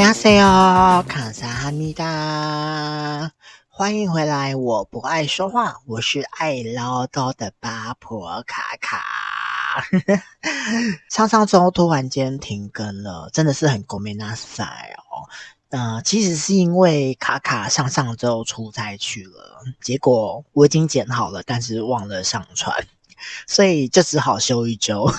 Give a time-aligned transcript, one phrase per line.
[0.00, 3.30] 亚塞奥卡萨哈米达，
[3.68, 4.56] 欢迎回来！
[4.56, 9.04] 我不爱说话，我是爱唠叨的八婆卡卡。
[11.10, 14.64] 上上周突然间停更了，真的是很国美纳塞
[14.96, 15.28] 哦。
[15.68, 22.74] 嗯，其实是因为卡卡上上周出差去了，结果我已经剪好了，但是忘了上传，
[23.46, 25.12] 所以就只好休一周。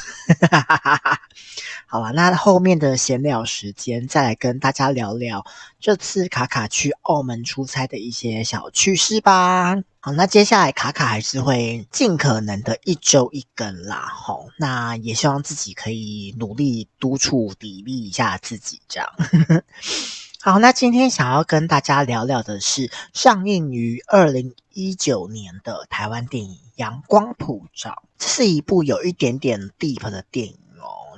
[1.91, 5.45] 好了，那后面的闲聊时间再来跟大家聊聊
[5.77, 9.75] 这次卡卡去澳门出差的一些小趣事吧。
[9.99, 19.09] 好，那接下来卡卡还是会尽可能的一周一更啦，吼，那也希望自己可以努力督促砥砺一下自己，这样。
[20.39, 30.55] 好，那今天想要跟大家聊聊的是上映于二零一九年的台湾电影《阳光普照》，这是一部有一点点 deep 的电影。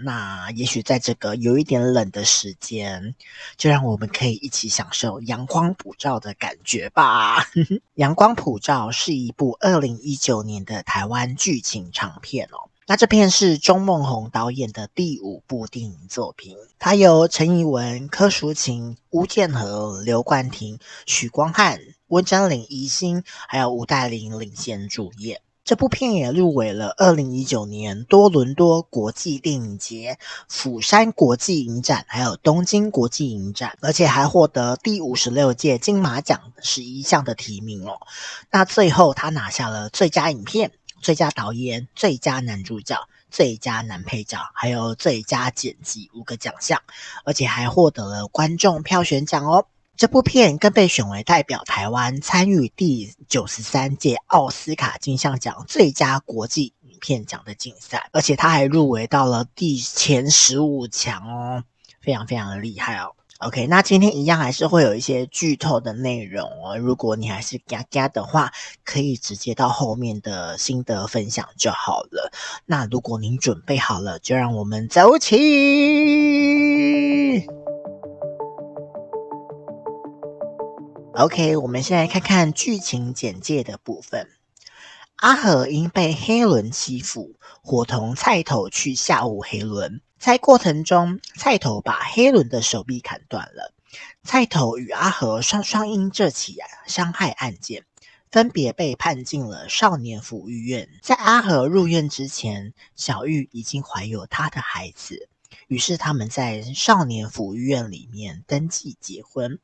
[0.04, 3.16] 那也许在这个有一点冷的时间，
[3.56, 7.42] 就让我们可以一起享受阳光普照的感觉吧。
[7.94, 12.70] 《阳光普照》是一部二零一九年的台湾剧情长片哦。
[12.86, 25.40] 那这片是钟孟宏导演的第五部电影作品，它由陈以文、柯淑勤、吴建和、刘冠廷、许光汉、温贞菱、宜兴，还有吴岱凌领衔主演。
[25.66, 30.18] 这部片也入围了二零一九年多伦多国际电影节、
[30.50, 37.98] 釜山国际影展，还有东京国际影展，而且还获得第五十六届金马奖十一项的提名哦。
[38.52, 40.72] 那最后他拿下了最佳影片。
[41.02, 42.96] 最佳导演、最佳男主角、
[43.30, 46.82] 最佳男配角，还有最佳剪辑五个奖项，
[47.26, 49.66] 而且还获得了观众票选奖哦。
[49.96, 61.64] 这部片更被选为代表台湾参与第九十三届奥斯卡金像奖最佳国际影片奖的竞赛，而且它还入围到了第前十五强哦，
[62.02, 63.14] 非常非常的厉害哦。
[63.38, 66.78] OK，那今天一样还是会有一些剧透的内容哦。
[66.78, 68.52] 如果你还是嘎嘎的话，
[68.84, 72.32] 可以直接到后面的心得分享就好了。
[72.66, 75.36] 那如果您准备好了，就让我们走起。
[81.16, 84.30] OK，我们先来看看剧情简介的部分。
[85.18, 90.02] 阿和因被黑轮欺负，伙同菜头去吓唬黑轮。
[90.18, 93.76] 在过程中，菜头把黑轮的手臂砍断了。
[94.24, 96.58] 菜头与阿和双双因这起
[96.88, 97.86] 伤害案件，
[98.32, 100.90] 分别被判进了少年抚育院。
[101.04, 105.30] 在阿和入院之前，小玉已经怀有他的孩子，
[105.68, 109.60] 于是他们在少年抚育院里面登记结婚。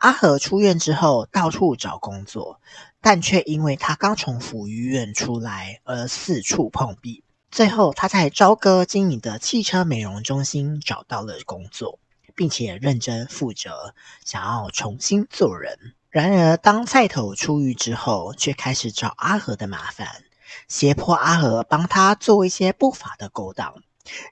[0.00, 2.58] 阿和出院之后，到处找工作，
[3.02, 7.22] 但却因为他刚从抚育院出来而四处碰壁。
[7.50, 11.98] 最后，他在朝歌经营的汽车美容中心找到了工作，
[12.34, 13.94] 并且认真负责，
[14.24, 15.94] 想要重新做人。
[16.08, 20.24] 然而，当菜头出狱之后，却开始找阿和的麻烦，
[20.66, 23.74] 胁迫阿和帮他做一些不法的勾当，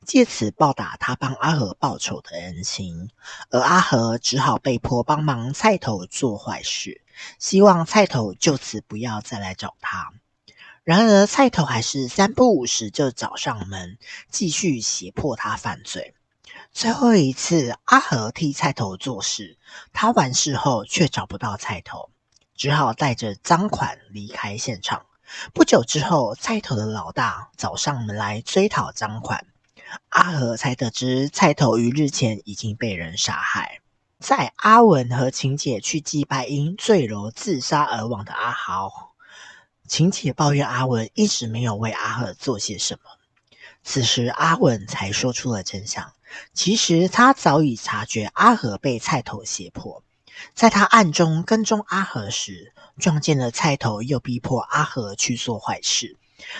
[0.06, 3.10] 借此报答他帮阿和报仇的恩情。
[3.50, 7.02] 而阿和只好被迫帮忙菜头做坏事，
[7.38, 10.12] 希望菜头就此不要再来找他。
[10.84, 13.98] 然而，菜头还是三不五时就找上门，
[14.30, 16.14] 继续胁迫他犯罪。
[16.72, 19.58] 最后一次，阿和替菜头做事，
[19.92, 22.10] 他完事后却找不到菜头，
[22.54, 25.04] 只好带着赃款离开现场。
[25.52, 29.46] 不久之后，菜头的老大找上门来追讨赃款，
[30.08, 33.80] 阿和才得知菜头于日前已经被人杀害。
[34.18, 39.14] 在阿文和晴姐去祭拜因坠楼自杀而亡的阿豪。
[39.86, 43.10] 晴姐抱怨阿文一直没有为阿和做些什么，
[43.82, 46.12] 此时阿文才说出了真相。
[46.52, 50.02] 其实他早已察觉阿和被菜头胁迫，
[50.54, 56.16] 在他暗中跟踪阿和时，撞见了菜头又逼迫阿和去做坏事，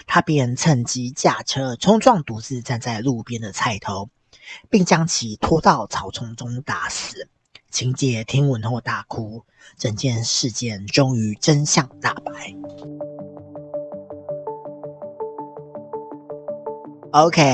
[0.06, 4.08] 他便趁机驾车冲撞独自站在路边的菜头，
[4.70, 7.28] 并将其拖到草丛中打死。
[7.70, 9.44] 情姐听闻后大哭，
[9.76, 12.54] 整件事件终于真相大白。
[17.10, 17.46] OK，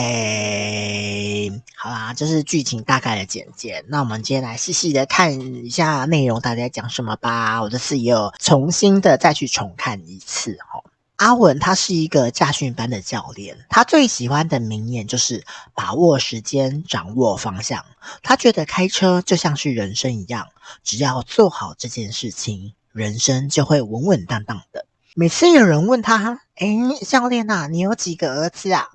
[1.77, 3.85] 好啦，这是剧情大概的简介。
[3.89, 7.63] 那我们今天来细细的看一下内容，大家讲什么吧。
[7.63, 10.83] 我这次也有重新的再去重看一次哈。
[11.25, 15.43] 阿文他是一个驾训班的教练，他最喜欢的名言就是
[15.73, 17.83] 把握时间，掌握方向。
[18.23, 20.49] 他觉得开车就像是人生一样，
[20.83, 24.85] 只要做好这件事情，人生就会稳稳当当的。
[25.15, 26.77] 每次有人问他：“诶，
[27.07, 28.91] 教练啊，你有几个儿子啊？”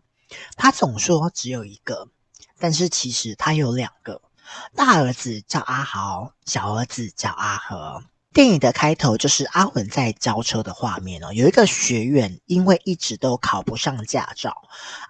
[0.55, 2.09] 他总说只有一个，
[2.59, 4.21] 但是其实他有两个。
[4.75, 8.03] 大儿子叫阿豪，小儿子叫阿和。
[8.31, 14.61] 电影的开头就是阿文在交车的画面哦，有一个学员因为一直都考不上驾照，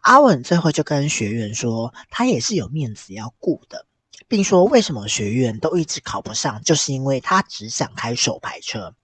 [0.01, 3.85] 阿文最后就跟学员说，他也是有面子要顾的，
[4.29, 8.95] 并说为什么学员都一直考不上，就是因为他只想开手排车。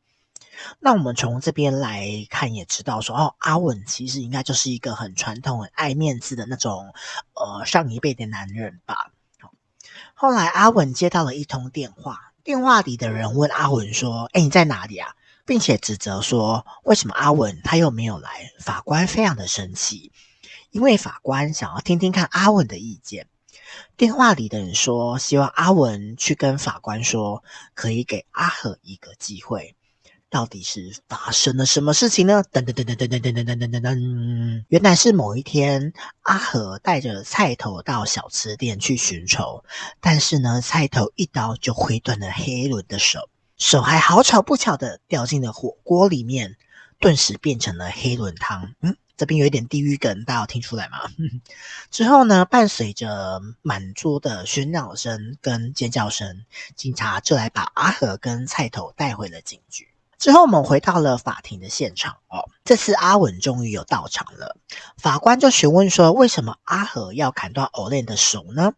[0.79, 6.93] 那我们从这边来看，也知道说，哦，阿文其实应该就是一个很传统、很爱面子的那种，
[7.33, 9.11] 呃，上一辈的男人吧。
[10.13, 12.31] 后来阿文接到了一通电话。
[12.45, 15.15] 电话里的人问阿文说：“哎，你在哪里啊？”
[15.47, 20.11] 并且指责说：“为什么阿文他又没有来？”法官非常的生气，
[20.69, 23.29] 因为法官想要听听看阿文的意见。
[23.97, 27.43] 电话里的人说：“希望阿文去跟法官说，
[27.73, 29.75] 可以给阿和一个机会。”
[30.29, 32.43] 到底是发生了什么事情呢？
[32.51, 34.65] 噔噔噔噔噔噔噔噔噔噔噔！
[34.67, 35.93] 原来是某一天，
[36.23, 39.63] 阿和带着菜头到小吃店去寻仇，
[40.01, 46.57] 但是呢，菜头一刀就挥断了黑伦的手，手还好巧不巧的掉进了火锅里面，
[46.99, 48.73] 顿时变成了黑伦汤。
[48.81, 50.97] 嗯，这边有一点地狱梗，大家有听出来吗？
[51.91, 56.43] 之后呢，伴随着满桌的喧闹声跟尖叫声，
[56.75, 59.87] 警察就来把阿和跟菜头带回了警局。
[60.17, 62.49] 之后，我们回到了法庭的现场哦。
[62.63, 64.57] 这次阿文终于有到场了，
[64.97, 68.73] 法官就询问说：“为什么阿和要砍断欧练的手呢？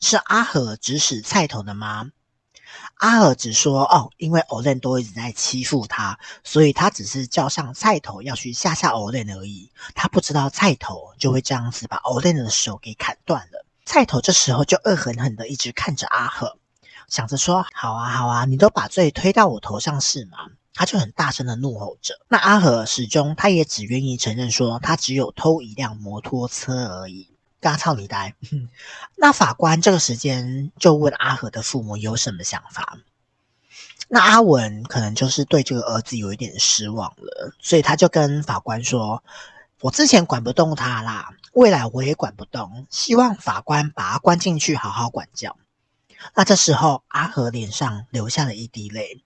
[0.00, 2.10] 是阿和指使菜头的吗？”
[2.96, 9.70] 阿和只说：“哦，因为欧练都一直在欺负他，所以他只是叫上菜头要去吓吓欧练而已。
[9.94, 13.64] 他不知道菜头就会这样子把欧练的手给砍断了。
[13.86, 16.58] 菜头这时候就恶狠狠的一直看着阿和，
[17.08, 20.38] 想着说：‘好啊，好啊，你都把罪推到我头上是吗？’”
[20.78, 22.14] 他就很大声的怒吼着。
[22.28, 27.26] 那阿和始终他也只愿意承认说，他只有偷一辆摩托车而已。
[27.60, 28.36] 大操你呆！
[29.18, 32.96] 那法官这个时间就问阿和的父母有什么想法？
[34.06, 39.24] 那阿文可能就是对这个儿子有一点失望了，所以他就跟法官说
[39.82, 45.56] ：“我之前管不动他啦，未来我也管不动，希望法官把他关进去，好好管教。”
[46.36, 49.22] 那这时候，阿和脸上流下了一滴泪。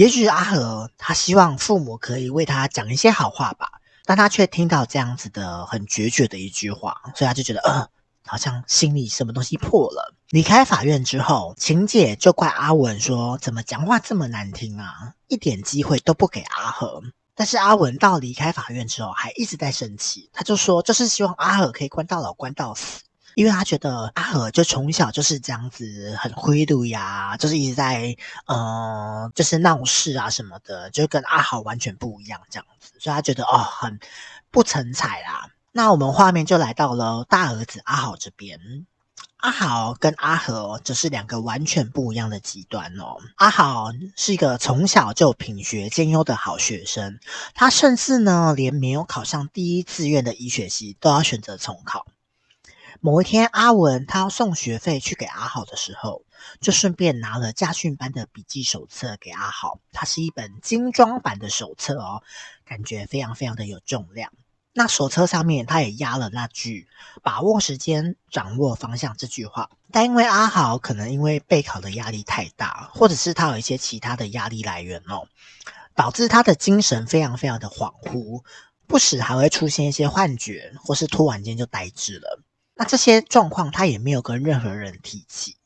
[0.00, 3.70] 也许阿和他希望父母可以为他讲一些好话吧，
[4.06, 7.86] 但他却听到这样子的很决绝的一句话，所以他就觉得，呃，
[8.24, 10.14] 好像心里什么东西破了。
[10.30, 17.02] 离开法院之后，晴姐就怪阿文说，怎么讲话这么难听啊，一点机会都不给阿和。
[17.34, 23.02] 但是阿文到离开法院之后，还一直在生气，他就说，就是希望阿和可以关到老，关到死。
[23.40, 28.14] 因为他觉得阿和就从小就是这样子很灰度呀，就是一直在
[28.44, 33.98] 呃，就是闹事啊什么的，就跟阿豪完全不一样这样子，所以他觉得哦很
[34.50, 35.48] 不成才啦。
[35.72, 38.60] 那我们画面就来到了大儿子阿豪这边，
[39.38, 43.16] 阿豪跟阿和则是两个完全不一样的极端哦。
[43.36, 47.18] 阿豪是一个从小就品学兼优的好学生，
[47.54, 52.04] 他甚至呢连没有考上第一志愿的医学系都要选择重考。
[53.02, 56.22] 某一天，阿文他要送学费去给阿豪的时候，
[56.60, 59.80] 就顺便拿了驾训班的笔记手册给阿豪。
[59.90, 62.22] 它是一本精装版的手册哦，
[62.66, 64.30] 感觉非常非常的有重量。
[64.74, 66.88] 那手册上面他也压了那句
[67.24, 69.70] “把握时间，掌握方向”这句话。
[69.90, 75.26] 但因为阿豪可能因为备考的压力太大，或者是他有一些其他的压力来源哦，
[75.94, 78.44] 导致他的精神非常非常的恍惚，
[78.86, 82.42] 不时还会出现一些幻觉，或是突然间就呆滞了。
[82.80, 85.58] 那这些状况他也没有跟任何人提起。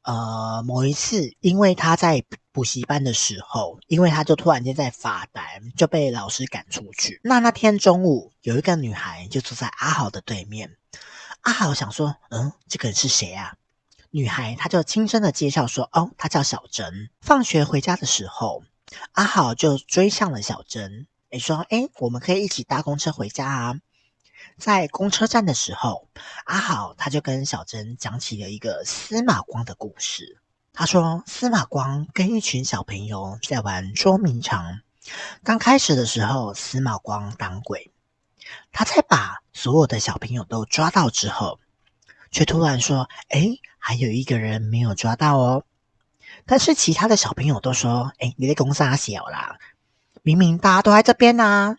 [0.00, 7.20] 呃，某一次，因为他在补习班的时候，因为他就突然间在发呆，就被老师赶出去。
[7.22, 10.78] 那那天中午，有一个女孩就坐在阿豪的对面。
[11.42, 13.56] 阿豪想说，嗯，这个人是谁啊？
[14.08, 17.10] 女孩她就轻声的介绍说，哦，她叫小珍。
[17.20, 18.62] 放学回家的时候，
[19.12, 23.74] 阿豪就追上了小珍，诶说，诶，我们可以一起搭公车回家啊。
[24.60, 26.06] 在公车站的时候，
[26.44, 30.38] 阿豪他就跟小珍讲起了一个司马光的故事。
[30.72, 34.80] 他说，司马光跟一群小朋友在玩捉迷藏。
[35.42, 37.90] 刚开始的时候，司马光当鬼。
[38.70, 41.58] 他在把所有的小朋友都抓到之后，
[42.30, 43.48] 却突然说：“哎，
[43.78, 45.64] 还有一个人没有抓到哦。”
[46.46, 49.58] 但是其他的小朋友都说：“哎，你的公杀小啦，
[50.22, 51.76] 明明大家都在这边呢、啊。”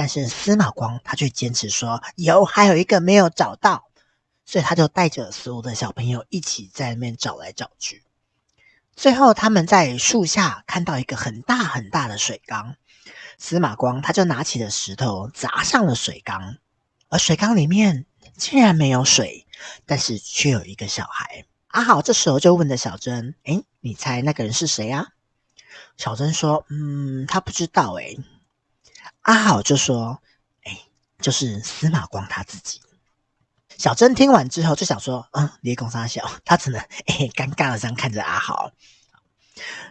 [0.00, 3.90] 但是司马光他却坚持说有，还有一个没有找到，
[4.46, 8.02] 所以他就带着所有的小朋友一起在那边找来找去。
[8.96, 12.76] 最后他们在树下看到一个很大很大的水缸，
[13.36, 16.56] 司马光他就拿起了石头砸上了水缸，
[17.10, 18.06] 而水缸里面
[18.38, 19.46] 竟然没有水，
[19.84, 21.44] 但是却有一个小孩。
[21.66, 25.08] 阿好这时候就问着小珍：“诶，你猜那个人是谁啊？”
[25.98, 28.18] 小珍说：“嗯，他不知道。”诶，
[29.22, 30.20] 阿好就说
[30.64, 30.78] ：“诶，
[31.20, 32.80] 就是司马光他自己。”
[33.76, 38.72] 小珍听完之后就想说：“嗯，李公三小，他只能诶尴尬的这样看着阿好。”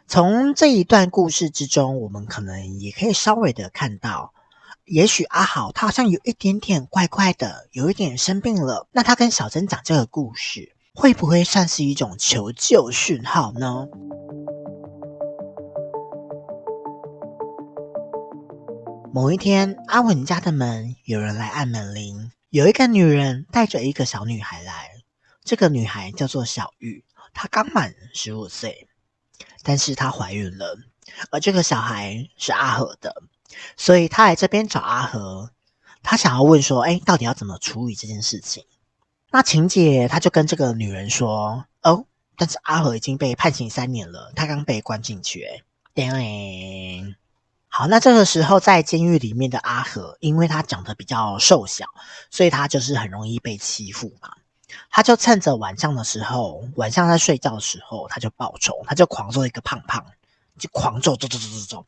[0.07, 4.33] 从这一段故事之中，我们可能也可以稍微的看到，
[4.85, 8.87] 也许阿好他好像有一点点怪怪的，有一点生病了。
[8.91, 13.87] 那他跟小珍讲这个故事，会不会算是一种求救讯号呢？
[19.11, 24.91] 某一天，阿文家的门有人来按门铃，有一个女人带着一个小女孩来，
[25.43, 28.87] 这个女孩叫做小玉，她刚满十五岁。
[29.63, 30.77] 但是她怀孕了，
[31.31, 33.23] 而这个小孩是阿和的，
[33.75, 35.49] 所以她来这边找阿和，
[36.03, 38.63] 她想要问说：“哎，到底要怎么处理这件事情？”
[39.31, 42.05] 那晴姐她就跟这个女人说：“哦，
[42.37, 45.63] 但是阿和已经被判刑三年了，他刚被关进去。”哎，
[45.95, 47.15] 对，
[47.71, 51.85] 好，那这个时候在监狱里面的阿和，因为他长得比较瘦小，
[52.31, 54.31] 所以他就是很容易被欺负嘛。
[54.89, 60.03] 他就趁着晚上的时候，晚上在睡觉的时候，他就报仇，他就狂揍一个胖胖，
[60.57, 61.85] 就狂揍揍揍揍揍揍。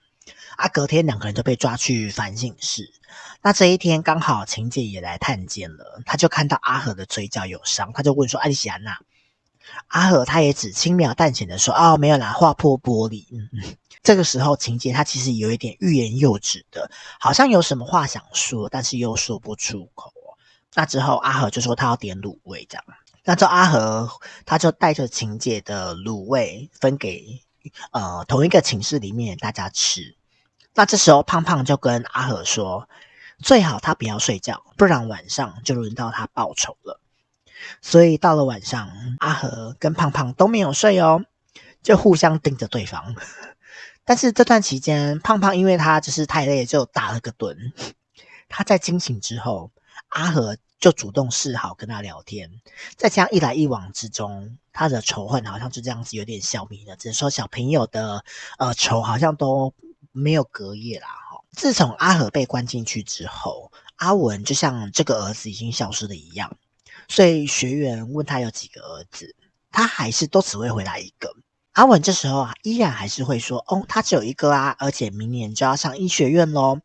[0.56, 2.94] 啊，隔天两个人就被抓去反省室。
[3.42, 9.00] 那这一天刚好晴姐也来探监了，他就看到阿和的嘴角有伤，他就问说：“阿丽喜安娜。”
[9.88, 13.76] 阿和他也只轻描淡写的说：“哦，没有啦，划破玻璃。”嗯嗯。
[14.04, 16.90] 这个时候晴姐她其实有一点欲言又止的，
[17.20, 20.12] 好像有什么话想说，但是又说不出口。
[20.74, 22.84] 那之后，阿和就说他要点卤味，这样。
[23.24, 24.10] 那之后，阿和
[24.46, 27.42] 他就带着晴姐的卤味分给
[27.92, 30.16] 呃同一个寝室里面大家吃。
[30.74, 32.88] 那这时候，胖胖就跟阿和说，
[33.40, 37.00] 最好他不要睡觉，不然晚上就轮到他报仇了。
[37.82, 38.90] 所以到了晚上，
[39.20, 41.24] 阿和跟胖胖都没有睡哦，
[41.82, 43.16] 就互相盯着对方。
[44.06, 47.56] 但是这段期间，胖胖因为他就是太累，就打了个盹。
[48.50, 49.72] 他在惊醒之后。
[50.10, 52.50] 阿和就主动示好跟他聊天，
[52.98, 56.98] 在这样一来一往之中，他的仇恨好像就这样子有点消弭了。
[56.98, 58.26] 只是说小朋友的
[58.58, 59.74] 呃仇好像都
[60.12, 61.42] 没有隔夜啦哈。
[61.52, 66.58] 自从阿和被关进去之后，阿文就像这个儿子已经消失了一样，
[67.12, 69.36] 所以学员问他有几个儿子，
[69.70, 71.36] 他还是都只会回答一个。
[71.74, 76.80] 阿文这时候啊，依然还是会说哦，他只有一个啊，而且明年就要上医学院喽，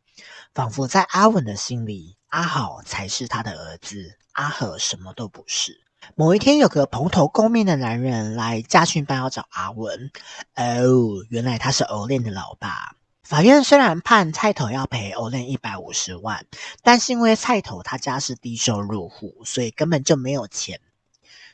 [0.53, 2.17] 仿佛在阿文的心里。
[2.31, 5.81] 阿好才是他的儿子，阿和什么都不是。
[6.17, 10.11] 某一天，有个蓬头垢面的男人来家训班要找阿文。
[10.57, 12.97] 哦，原来他是欧练的老爸。
[13.29, 16.47] 法院虽然判菜头要赔欧练一百五十万，
[16.83, 20.81] 但是因为菜头他家是低收入户，所以根本就没有钱。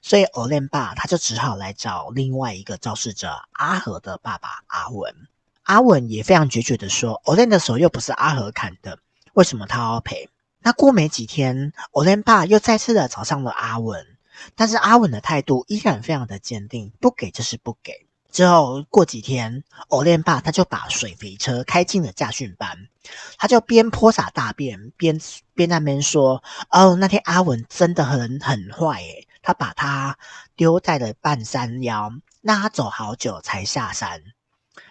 [0.02, 5.14] 所以欧练爸他就只好来找另外一个肇事者阿和的爸爸阿文。
[5.62, 8.98] 阿文也非常决绝的说：“欧练的手又不是阿和砍的，
[9.32, 10.28] 为什么他要赔？”
[10.60, 14.06] 那过没几天，欧练爸又再次的找上了阿文，
[14.54, 18.06] 但是阿文的态度依然非常的坚定，不给就是不给。
[18.32, 22.88] 之后过几天，欧练爸他就把水肥车开进了驾训班，
[23.36, 25.20] 他就边泼洒大便边
[25.54, 30.18] 边那边说：“哦，那天阿文真的很很坏诶，他把他
[30.56, 32.10] 丢在了半山腰，
[32.40, 34.22] 那他走好久才下山。”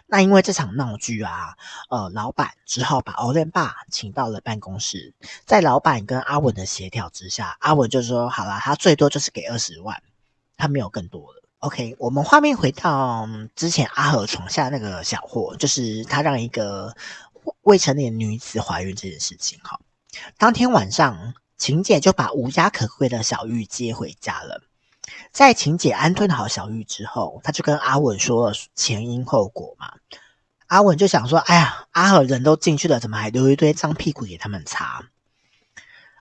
[0.06, 1.56] 那因为这场闹剧啊，
[1.90, 10.04] 呃，老板只好把欧练爸请到了办公室，在老板跟阿文的协调之下，阿文就说：“好了，他最多就是给二十万，
[10.58, 16.96] 他没有更多了。” OK，我们画面回到之前阿和床下那个小货，就是他让一个
[17.62, 19.60] 未成年女子怀孕这件事情。
[19.64, 19.80] 哈，
[20.40, 24.64] 当天晚上，晴姐就把无家可归的小玉接回家了。
[25.32, 29.94] 在晴姐安顿好小玉之后，他就跟阿文说了前因后果嘛。
[30.66, 35.06] 阿文就想说：“哎呀，阿和人都进去了，怎么还留一堆脏屁股给他们擦？”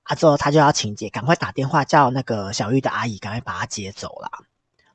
[0.04, 4.44] 啊，之后他就要晴姐赶快打电话叫那个小玉的阿姨赶快把他接走了。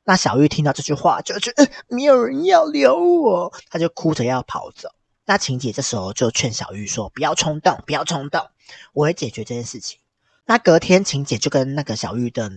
[0.08, 4.88] 那小玉听到这句话，就觉得、没有人要留我，她就哭着要跑走。
[5.24, 8.48] 那晴姐这时候就劝小玉说：“不要冲动，不要冲动，
[8.92, 9.98] 我会解决这件事情。”
[10.46, 12.48] 那隔天，晴姐就跟那个小玉的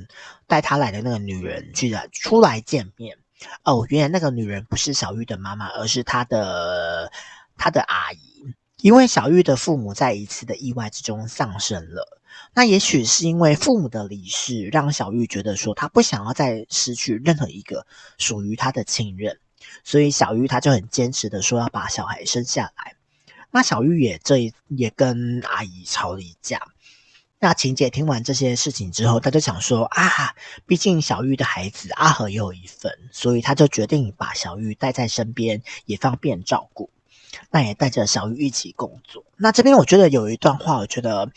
[0.45, 3.17] 带她来的那个女人居然出来见面。
[3.63, 7.11] 哦，原来那个女人不是小玉的妈妈，而是她的
[7.57, 8.53] 她的阿姨。
[8.77, 12.18] 因为小玉的父母在一次的意外之中丧生了。
[12.53, 17.85] 那也许是因为父母的离世，让小玉觉得说她不想要再失去任何一个
[18.17, 19.39] 属于她的亲人，
[19.83, 22.95] 所以小玉她就很坚持的说要把小孩生下来。
[23.51, 26.61] 那小玉也这也跟阿姨吵了一架。
[27.39, 30.35] 那晴姐听完这些事情之后，她就想说啊，
[30.67, 36.89] 毕竟小玉的孩子阿和也有一份，所以她就决定把小玉带在身边，也方便照顾。
[37.51, 39.23] 那也带着小鱼一起工作。
[39.37, 41.31] 那这边我觉得有一段话，我觉得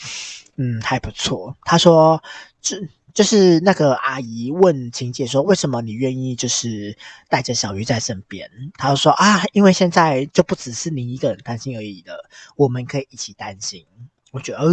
[0.56, 1.56] 嗯还不错。
[1.62, 2.22] 她说，
[2.60, 2.76] 这
[3.14, 6.96] 就是那个阿姨问晴姐说，为什么你愿意就是
[7.28, 8.50] 带着小鱼在身边？
[8.78, 13.84] 她就说啊，因为现在就不只是你一个人担心而已了，我们可以一起担心。
[14.30, 14.70] 我觉得哦，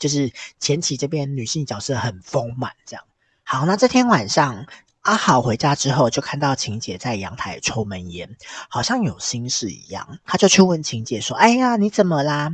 [0.00, 3.04] 就是前期这边女性角色很丰满，这样。
[3.44, 4.66] 好，那这天晚上
[5.06, 8.36] 阿好回家之后，就看到晴姐在阳台抽闷烟，
[8.68, 10.18] 好像有心事一样。
[10.24, 12.50] 他就去问晴姐说：“哎呀，你怎么啦？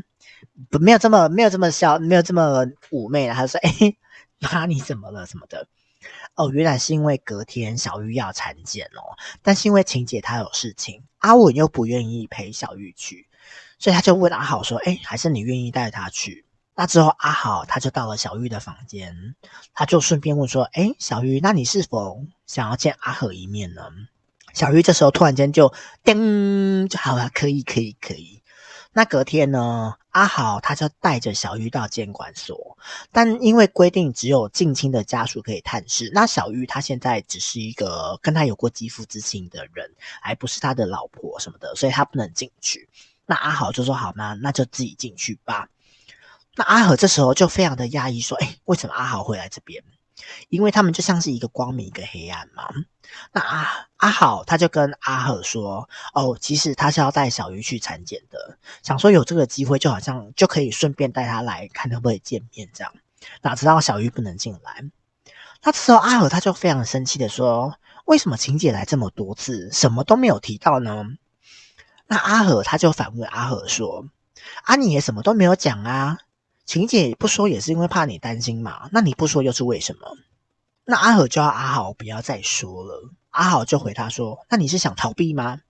[0.69, 3.97] 不，没有这么没有这么小，没有这么妩媚了。”他说：“哎，
[4.39, 5.25] 那你怎么了？
[5.27, 5.67] 什么的？
[6.35, 13.29] 哦，原来是因为隔天小玉要产检哦，但是因为晴姐她有事情，阿文又不愿意陪小玉去。”
[13.81, 16.45] 所以他就问阿好说：“哎，还是你愿意带他去？”
[16.75, 19.37] 那之后，阿好他就到了小玉的房间，
[19.75, 23.83] 他就顺便问说：“哎，小玉，那你是否想要见阿和一面呢？”
[24.55, 28.43] 小玉这时候突然间就叮，就好了，可以，可以，可以。
[28.95, 32.77] 那隔天呢，阿好他就带着小玉到监管所，
[33.11, 42.89] 但因为规定只有近亲的家属可以探视，那小玉她现在只是一个跟他有过肌肤之亲的人，还不是他的老婆什么的，所以他不能进去。
[43.25, 44.35] 那阿好就说：“好吗？
[44.35, 45.69] 那就自己进去吧。”
[46.55, 49.83] 那阿和这时候就非常的讶异，说：“哎，为什么阿豪会来这边？
[50.49, 52.69] 因为他们就像是一个光明，一个黑暗嘛。”
[53.33, 62.93] 那阿阿好他就跟阿和说：“哦，其实他是要带小鱼去产检的，想说有这个机会，就好像就可以顺便带他来看可不可以见面这样。
[63.41, 64.85] 哪知道小鱼不能进来。
[65.63, 71.05] 那这时候阿和他就非常生气的说：“为什么晴姐来这么多次，什么都没有提到呢？”
[72.09, 74.07] 那阿和他就反问阿和说
[74.65, 76.19] ：“阿、啊、你也什么都没有讲啊？
[76.65, 78.89] 晴姐不说也是因为怕你担心嘛？
[78.93, 80.17] 那你不说又是为什么？”
[80.85, 83.11] 那阿和就要阿好不要再说了。
[83.31, 85.61] 阿豪就回他说：“那你是想逃避吗？”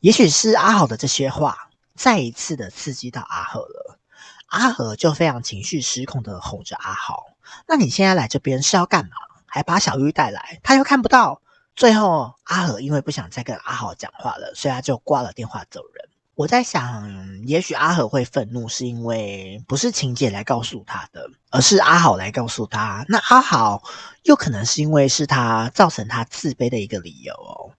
[0.00, 3.98] 也许是阿豪的这些话再一次的刺激到阿和了。
[4.46, 7.24] 阿和就非常情绪失控的吼着阿豪
[7.66, 9.10] ：“那你现在来这边是要干嘛？
[9.46, 11.42] 还把小玉带来，他又看不到。”
[11.76, 16.08] 最后，阿和因为不想再跟阿豪讲话了，所以他就挂了电话走人。
[16.38, 23.04] 我在想，也许阿和会愤怒，是因为不是晴姐来告诉他的，而是阿好来告诉他。
[23.08, 23.82] 那阿好
[24.22, 27.74] 又可能是因为是他造成他自卑的一个理由哦，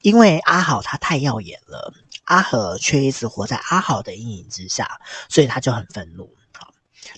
[0.00, 1.92] 因为阿好他太耀眼了，
[2.24, 6.30] 阿和却一直活在阿好的阴影之下，所以他就很愤怒。
[6.56, 6.72] 好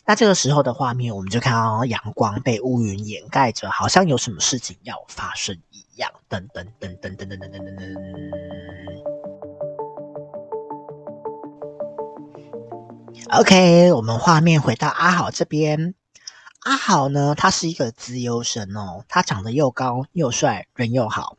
[0.05, 6.11] 那这个时候的画面，我们就看到阳光被乌云掩盖着，好像有什么事情要发生一样。
[6.29, 9.21] 噔噔噔噔噔噔噔噔噔
[13.30, 15.94] OK，我们画面回到阿好这边。
[16.61, 21.37] 阿好呢，他是一个资优生哦，他长得又高又帅，人又好，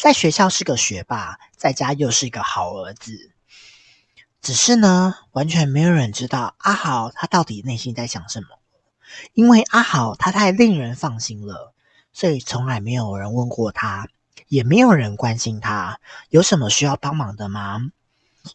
[0.00, 3.30] 在学校是个学霸，在家又是一个好儿子。
[4.40, 8.48] 只是呢，完全没有人知道阿好他到底内心在想什么，
[9.34, 11.74] 因为阿好他太令人放心了，
[12.12, 14.08] 所以从来没有人问过他，
[14.48, 17.80] 也没有人关心他有什么需要帮忙的吗？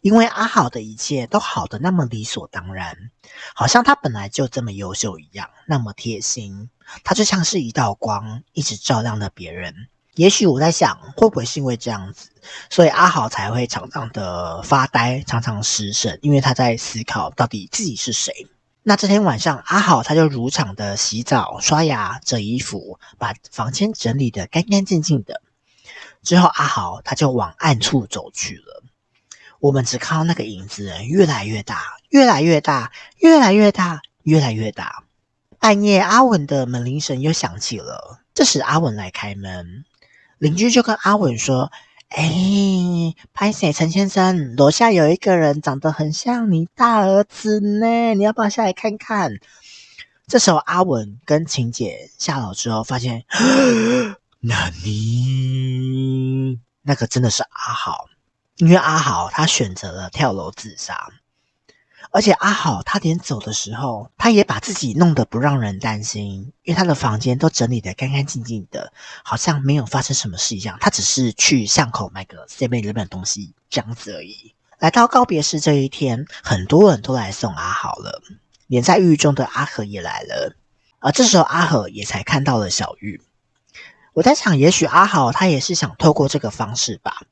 [0.00, 2.96] 因为阿好的一切都好的那么理所当然，
[3.54, 6.70] 好像他本来就这么优秀一样，那么贴心，
[7.04, 9.88] 他就像是一道光，一直照亮了别人。
[10.14, 12.30] 也许我在想，会不会是因为这样子，
[12.68, 18.46] 所以阿好才会常常的发呆，常常失神，因为他在思考到底自己是谁。
[18.82, 25.40] 那这天晚上，阿好他就如常的洗澡、刷牙、折衣服，把房间整理得干干净净的。
[26.22, 28.81] 之后，阿好他就往暗处走去了。
[29.62, 35.04] 我们只看到那个影子越来越大，越来越大，越来越大，越来越大。
[35.60, 38.18] 半夜，阿文的门铃声又响起了。
[38.34, 39.84] 这时，阿文来开门。
[40.38, 41.70] 邻居就跟阿文说
[42.10, 49.38] ：“哎，拍谢陈先生，楼下有一个人长得很像你大儿子呢，你要不要下来看看？”
[50.26, 53.24] 这时候，阿文跟晴姐下楼之后，发现，
[54.42, 58.06] 那你那个真的是阿好，
[58.56, 61.08] 因为阿豪他选择了跳楼自杀。
[62.10, 68.92] 而且阿好，他连走的时候，他也把自己弄得不让人担心，因为他的房间都整理得干干净净的，
[69.24, 70.76] 好像没有发生什么事一样。
[70.78, 74.54] 他只是去巷口买个7-11的东西这样子而已。
[74.78, 78.20] 来到告别式这一天，很多人都来送阿豪了，
[78.66, 80.54] 连在狱中的阿和也来了。
[80.98, 83.22] 而这时候，阿和也才看到了小玉。
[84.12, 87.22] 我在想，也许阿豪他也是想透过这个方式吧，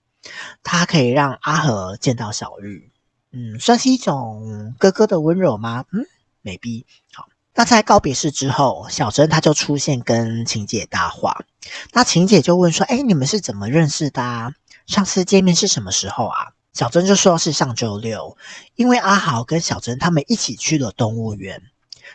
[0.62, 2.90] 他可以让阿和见到小玉。
[3.32, 5.84] 嗯，算是一种哥哥的温柔吗？
[5.92, 6.04] 嗯
[6.42, 6.84] ，maybe。
[7.12, 11.44] 好，那在告别式之后，小珍她就出现跟晴姐搭话。
[11.92, 14.52] 那晴姐就问说：“哎，你们是怎么认识的？
[14.86, 18.36] 上次见面是什么时候啊？”小珍就说是上周六，
[18.76, 21.62] 因为阿豪跟小珍他们一起去了动物园。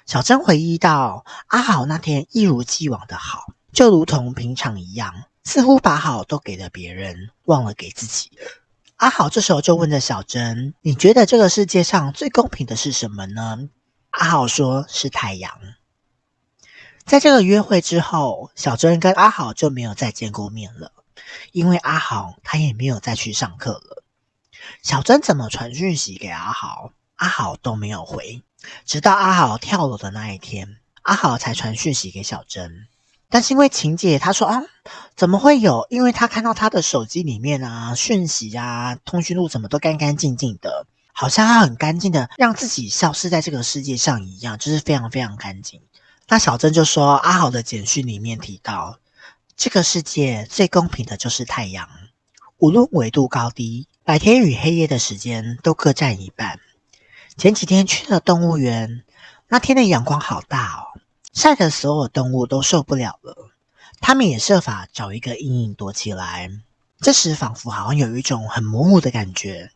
[0.05, 5.13] 小珍回忆到，阿豪那天一如既往的好，就如同平常一样，
[5.45, 8.31] 似乎把好都给了别人，忘了给自己。
[8.97, 13.69] 阿豪这时候就问着小珍：“你觉得这个世界上最公平的是什么呢？”
[14.11, 15.51] 阿豪说是太阳。
[17.05, 20.91] 在这个约会之后，小珍跟阿豪就没有再见过面了，
[21.51, 24.03] 因为阿豪他也没有再去上课了。
[24.81, 28.41] 小珍怎么传讯息给阿豪，阿豪都没有回，
[28.85, 32.87] 直到阿豪跳楼的那一天，阿豪才传讯息给小珍。
[33.29, 34.63] 但是因为晴姐她说啊，
[35.15, 35.87] 怎么会有？
[35.89, 45.81] 因为她看到她的手机里面啊，讯息啊，通讯录怎么都干干净净的，好像她很干净的让自己消失在这个世界上一样，就是非常非常干净。
[46.27, 48.99] 那小珍就说，阿豪的简讯里面提到，
[49.55, 51.87] 这个世界最公平的就是太阳，
[52.57, 53.87] 无论纬度高低。
[54.03, 56.59] 白天与黑夜的时间都各占一半。
[57.37, 59.03] 前几天去了动物园，
[59.47, 60.84] 那天的阳光好大哦，
[61.35, 63.51] 晒得所有动物都受不了了。
[63.99, 66.49] 他们也设法找一个阴影躲起来。
[66.99, 69.69] 这时仿佛好像有一种很模糊的感觉。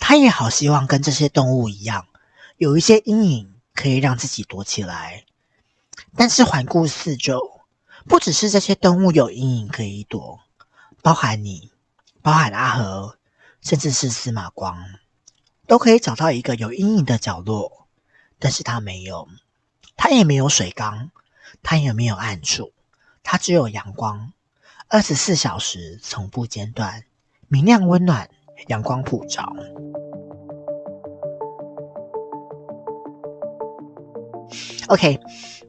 [0.00, 2.06] 他也好希望跟这些动物一样，
[2.56, 5.24] 有一些阴影可以让自己躲起来。
[6.16, 7.60] 但是环顾四周，
[8.08, 10.40] 不只是这些动物有阴影可以躲，
[11.02, 11.70] 包含你，
[12.22, 13.16] 包含阿和。
[13.60, 14.76] 甚至是司马光，
[15.68, 17.86] 都可以找到一个有阴影的角落，
[18.40, 19.28] 但是他没有，
[19.96, 21.10] 它也没有水缸，
[21.62, 22.72] 它也没有暗处，
[23.22, 24.32] 它只有阳光，
[24.88, 27.04] 二十四小时从不间断，
[27.48, 28.28] 明亮温暖，
[28.68, 29.52] 阳光普照。
[34.88, 35.20] OK，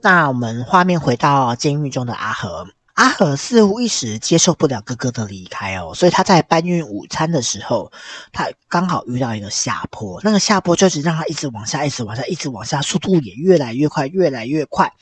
[0.02, 2.68] 那我们画面回到监狱中的阿和。
[2.94, 7.92] 阿和似乎一时接受不了哥哥的离开哦，所以他在搬运午餐的时候，
[8.32, 14.94] 他刚好遇到一个下坡，那个下坡就是让他一直往下，一直往下，一直往下，速度也越来越快，越来越快。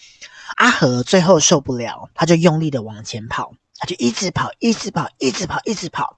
[0.55, 6.17] 阿和最后受不了，他就用力的往前跑，他就一直跑，一直跑，一直跑，一直跑。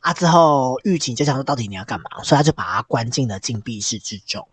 [0.00, 2.24] 啊，之后狱警就想说，到底你要干嘛？
[2.24, 4.48] 所以他就把他关进了禁闭室之中。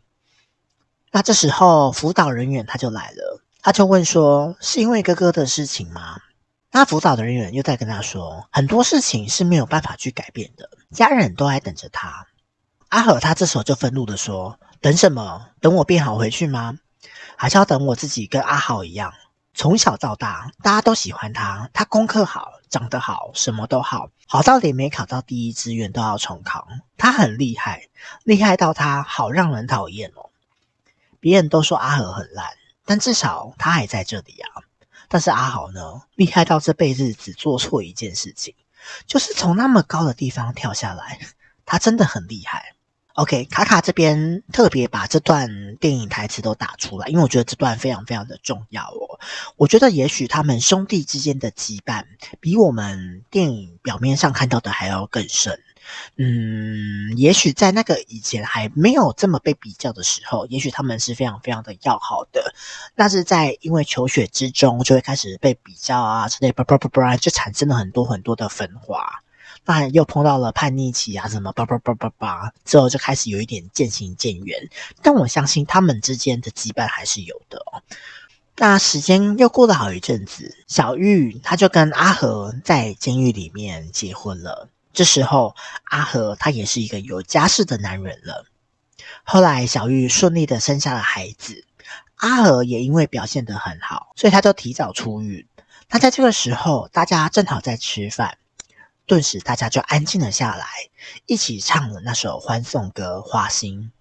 [1.12, 6.20] 那这时候辅导人员他就来了，他就问说：“是因为哥哥的事情吗？”
[6.74, 12.28] 那辅导的人员又在跟他说，很多事情是没有办法去改变的，家人都在等着他。
[12.88, 15.50] 阿和他这时候就愤怒地说：“等什么？
[15.60, 16.80] 等我变好回去吗？
[17.36, 19.14] 还是要等我自己跟阿豪一样，
[19.54, 26.68] 从小到大大家都喜欢他，他功课好，长得好，什么都好，好到连没考到第一志愿都要重考。
[26.98, 27.90] 他很厉害，
[28.24, 30.30] 厉害到他好让人讨厌哦。
[31.20, 32.48] 别人都说阿和很烂，
[32.86, 34.64] 但至少他还在这里啊。”
[35.14, 35.82] 但是阿豪呢，
[36.16, 38.56] 厉害到这辈子只做错一件事情，
[39.06, 41.20] 就是从那么高的地方跳下来。
[41.66, 42.76] 他真的很厉害。
[43.16, 49.20] OK，卡卡这边特别把这段电影台词都打出来，因为我觉得这段非常非常的重要哦。
[49.58, 52.06] 我觉得也许他们兄弟之间的羁绊，
[52.40, 55.62] 比我们电影表面上看到的还要更深。
[56.18, 62.54] 嗯，也许在那个以前还没有这么被比较的时候，也许他们是非常非常的要好的。
[62.96, 69.24] 但是在因为求学之中，就会开始被比较啊之类，叭叭叭叭，就产生了很多很多的分化。
[69.64, 74.70] 那又碰到了叛逆期啊，什么叭叭叭叭叭，之后就开始有一点渐行渐远。
[75.02, 77.84] 但我相信他们之间的羁绊还是有的哦。
[78.58, 84.68] 那时间又过了好一阵子，小玉他就跟阿和在监狱里面结婚了。
[84.94, 88.46] 这时候，阿和他也是一个有家室的男人了。
[89.24, 91.66] 后来，小玉顺利的生下了孩子，
[92.16, 95.48] 阿和也因为表现得很好，所以他就提早出狱。
[95.90, 98.38] 那在这个时候，大家正好在吃饭，
[99.06, 100.66] 顿时大家就安静了下来，
[101.26, 103.92] 一起唱了那首欢送歌《花心》。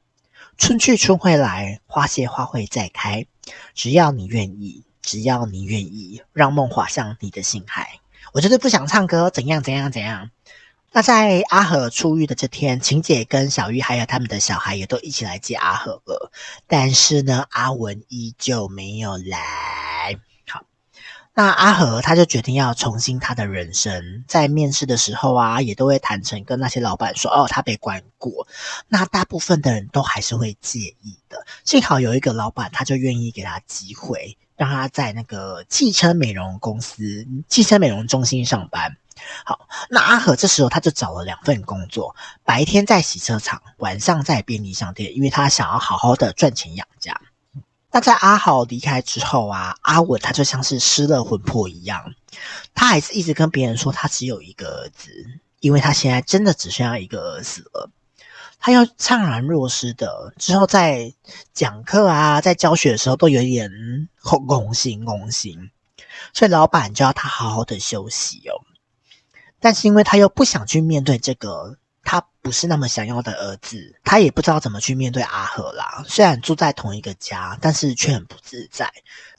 [0.57, 3.26] 春去春会来，花谢花会再开。
[3.74, 8.00] 只要你愿意，只要你愿意，让梦滑向你的心海。
[8.33, 10.31] 我就是不想唱歌，怎样怎样怎样。
[10.92, 16.33] 那在阿和出狱的这天，晴姐跟小玉还有他们的小孩也都一起来接阿和了。
[16.66, 20.18] 但是呢，阿文依旧没有来。
[20.48, 20.64] 好，
[21.33, 24.24] 那阿和他就决定要重新他的人生。
[24.26, 28.48] 在面试的时候啊，也都会坦诚跟那些老板说：“哦，他被关过。”
[28.88, 31.46] 那大部分的人都还是会介意的。
[31.64, 38.96] 幸好有一个老板，他就愿意给他机会，让他在那个汽车美容公司、汽车美容中心上班。
[39.45, 42.14] 好，那阿和这时候他就找了两份工作，
[42.45, 47.21] 白天在洗车场，晚上在便利商店，因为他想要好好的赚钱养家。
[47.93, 52.14] 那在阿豪离开之后啊，阿文他就像是失了魂魄一样，
[52.75, 55.11] 他还是一直跟别人说他只有一个儿子，
[55.59, 57.90] 因为他现在真的只剩下一个儿子了。
[58.61, 61.14] 他要怅然若失的，之后在
[61.55, 65.71] 讲课啊，在教学的时候都有一点恐心恐心，
[66.35, 68.61] 所以老板就要他好好的休息哦。
[69.61, 71.77] 但是因为他又不想去面对这个。
[72.03, 76.03] 他不是那么想要的儿子，他也不知道怎么去面对阿和啦。
[76.09, 78.90] 虽然住在同一个家，但是却很不自在，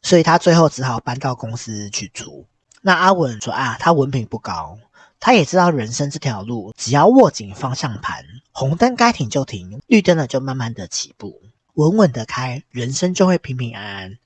[0.03, 2.45] 所以他最后只好搬到公司去住。
[2.81, 4.77] 那阿文说啊，他文凭不高，
[5.19, 11.41] 他也知道人生这条路，只要握紧方向盘，红灯该停就停，绿灯了就慢慢的起步，
[11.73, 14.17] 稳稳的开，人生就会平平安安。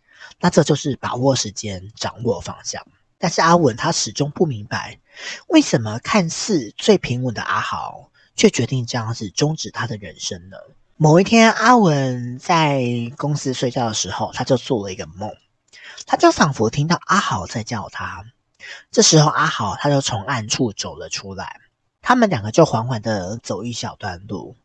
[0.41, 2.85] 那这就是把握时间，掌握方向。
[3.17, 4.99] 但是阿文他始终不明白，
[5.47, 10.57] 为什么看似最平稳的阿豪，却决定这样子终止他的人生呢。
[10.97, 12.83] 某一天，阿文在
[13.17, 15.29] 公司睡觉的时候，他就做了一个梦，
[16.05, 18.23] 他就仿佛听到阿豪在叫他。
[18.91, 21.59] 这时候，阿豪他就从暗处走了出来，
[22.01, 24.55] 他们两个就缓缓的走一小段路。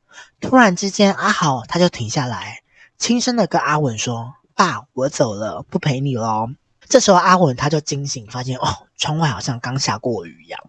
[0.41, 2.63] 突然之间，阿豪他就停下来，
[2.97, 6.49] 轻声的跟阿文说：“爸，我走了，不陪你喽。”
[6.89, 10.61] 这时候，阿文他就惊醒，发现哦，窗外好像刚下过雨一样，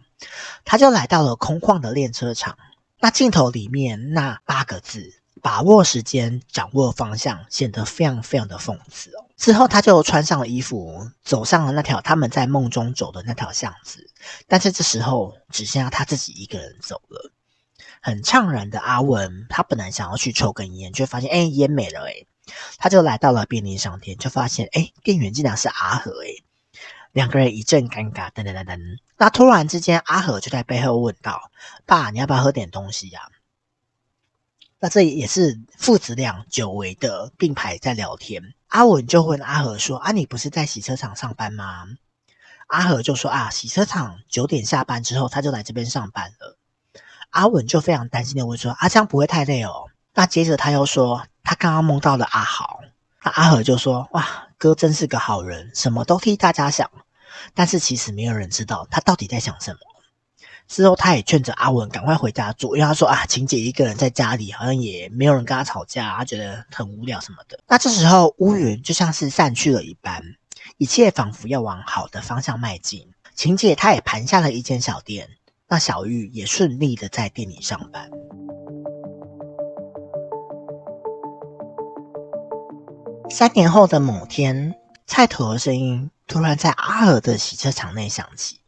[0.65, 2.57] 他就来到了空旷的练车场。
[2.99, 5.13] 那镜头里面那八个字
[5.43, 9.25] “把握时间，掌握方向”显得非常非常的讽刺哦。
[9.35, 14.09] 之后，他就穿上了衣服，走上了那条他们在梦中走的那条巷子。
[14.47, 17.31] 但是这时候，只剩下他自己一个人走了。
[18.01, 22.25] 很怅然的阿文，他本来想要去抽根烟，却发现哎，烟没了哎。
[22.77, 26.43] 他就来到了便利商店，就发现哎，店员竟然是阿和哎。
[27.11, 28.79] 两个人一阵尴尬，等等等等。
[29.17, 31.51] 那突然之间，阿和就在背后问道
[31.85, 33.21] ：“爸，你要不要喝点东西呀？”
[34.79, 38.55] 那这也是父子俩久违的并排在聊天。
[38.67, 41.85] 阿文就问阿和说：“啊，你不是在洗车厂上班吗？”
[42.67, 46.57] 阿和就说：“啊，洗车厂九点下班之后，他就来这边上班了。”
[47.29, 52.79] 阿文就非常担心的问说：“阿、啊、这样不会太累哦？”那接着他又说：“他刚刚梦到了阿豪。”
[53.23, 56.87] 那阿和就说：“哇。”哥真是个好人，什么都替大家想，
[57.55, 59.79] 但是其实没有人知道他到底在想什么。
[60.67, 67.59] 之后，他也劝着阿文赶快回家住，因为他说啊，晴姐一个人在家里，好像也没有人跟他吵架，他觉得很无聊什么的。
[67.67, 70.21] 那这时候，乌云就像是散去了一般，
[70.77, 73.09] 一切仿佛要往好的方向迈进。
[73.33, 75.27] 晴姐她也盘下了一间小店，
[75.67, 78.11] 那小玉也顺利的在店里上班。
[83.33, 84.75] 三年后的某天，
[85.07, 88.59] 菜头的声音突然在阿和的洗车场内响起。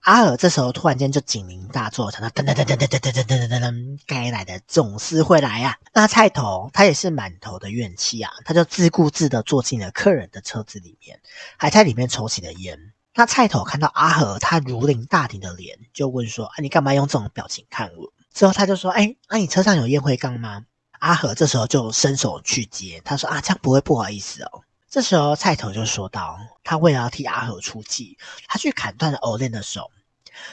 [0.00, 5.76] 阿和这时候突然间就警铃大作，想到噔噔噔噔噔噔噔噔噔噔噔，该来的总是会来啊！
[5.94, 11.18] 那菜头他也是满头的怨气啊，他就自顾自的坐进了客人的车子里面，
[11.56, 12.78] 还在里面抽起了烟。
[13.14, 20.66] 那菜头看到阿和他如临大敌的脸，就问说：“啊，你干嘛用这种表情看我？”之后他就说：“哎，那你车上有烟灰缸吗？”
[21.04, 28.16] 阿和这时候就伸手去接，他说：“啊，这样不会不好意思哦。”这时候菜头就说道：“他为了要替阿和出气，
[28.48, 29.90] 他去砍断了欧练的手，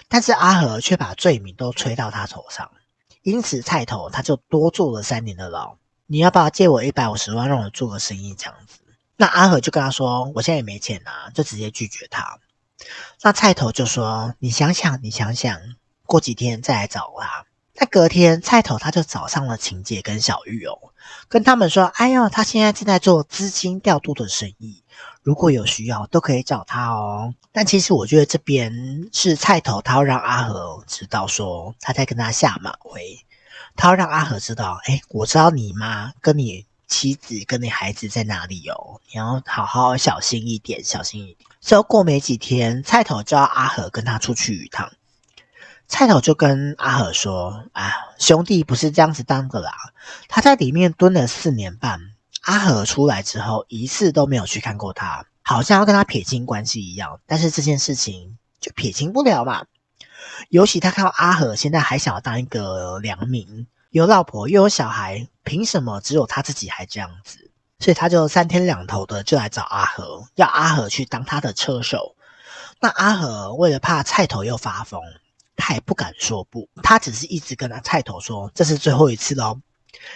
[0.09, 2.69] 但是阿和却把罪名都推到他头上，
[3.21, 5.77] 因此菜头他就多坐了三年的牢。
[6.05, 8.79] 你要不要借我一百五十万，让我做个生意这样子？”
[9.15, 12.37] 那阿和就跟他说：“我现在也没钱啊，就直接拒绝他。”
[13.23, 15.61] 那菜头就说：“你想想，你想想，
[16.05, 17.45] 过几天再来找我、啊。”
[17.81, 20.77] 那隔天，菜头他就找上了晴姐跟小玉哦，
[21.27, 24.83] 跟他们说：“哎呦，他现在正在做资金调度的生意，
[25.23, 33.25] 如果有需要都可以找他哦。”但其实我觉得这边是菜头，他要让阿和知道说他在跟他下马威，
[33.75, 44.91] 他要让阿和知道：“哎，我知道你妈跟你妻子跟你孩子在哪里哦，你要好好小心一点，小心一点。”之后过没几天，菜头叫阿和跟他出去一趟。
[45.91, 49.73] 菜头就跟阿和说：“啊，兄弟不是这样子当的啦。
[50.29, 51.99] 他在里面蹲了四年半，
[52.43, 57.19] 阿和出来之后一次都没有去看过他，好像要跟他撇清关系一样。
[57.27, 59.65] 但是这件事情就撇清不了嘛。
[60.47, 67.51] 尤其他看到阿和现在还想要当一个良民，有老婆又有小孩，凭什么只有他自己还这样子？
[67.79, 72.15] 所以他就三天两头的就来找阿和，要阿和去当他的车手。
[72.79, 75.01] 那阿和为了怕菜头又发疯。”
[75.61, 79.59] 他也不敢说不，他只是一直跟他菜头说，这是最后一次喽。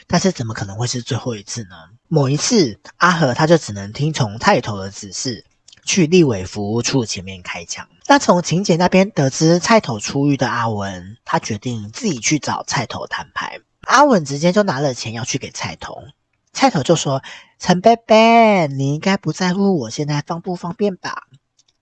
[0.07, 1.75] 但是怎么可能会是最后一次呢？
[2.07, 5.45] 某一次，阿和他就只能听从菜头的指示，
[5.83, 7.87] 去立委服务处前面开枪。
[8.07, 13.59] 那从晴姐那边得知菜头出狱的阿文，他决定自己去找菜头摊牌。
[13.81, 16.05] 阿文直接就拿了钱要去给菜头，
[16.53, 17.21] 菜头就说
[17.59, 21.27] ：“陈贝贝，你应该不在乎我现在方不方便吧？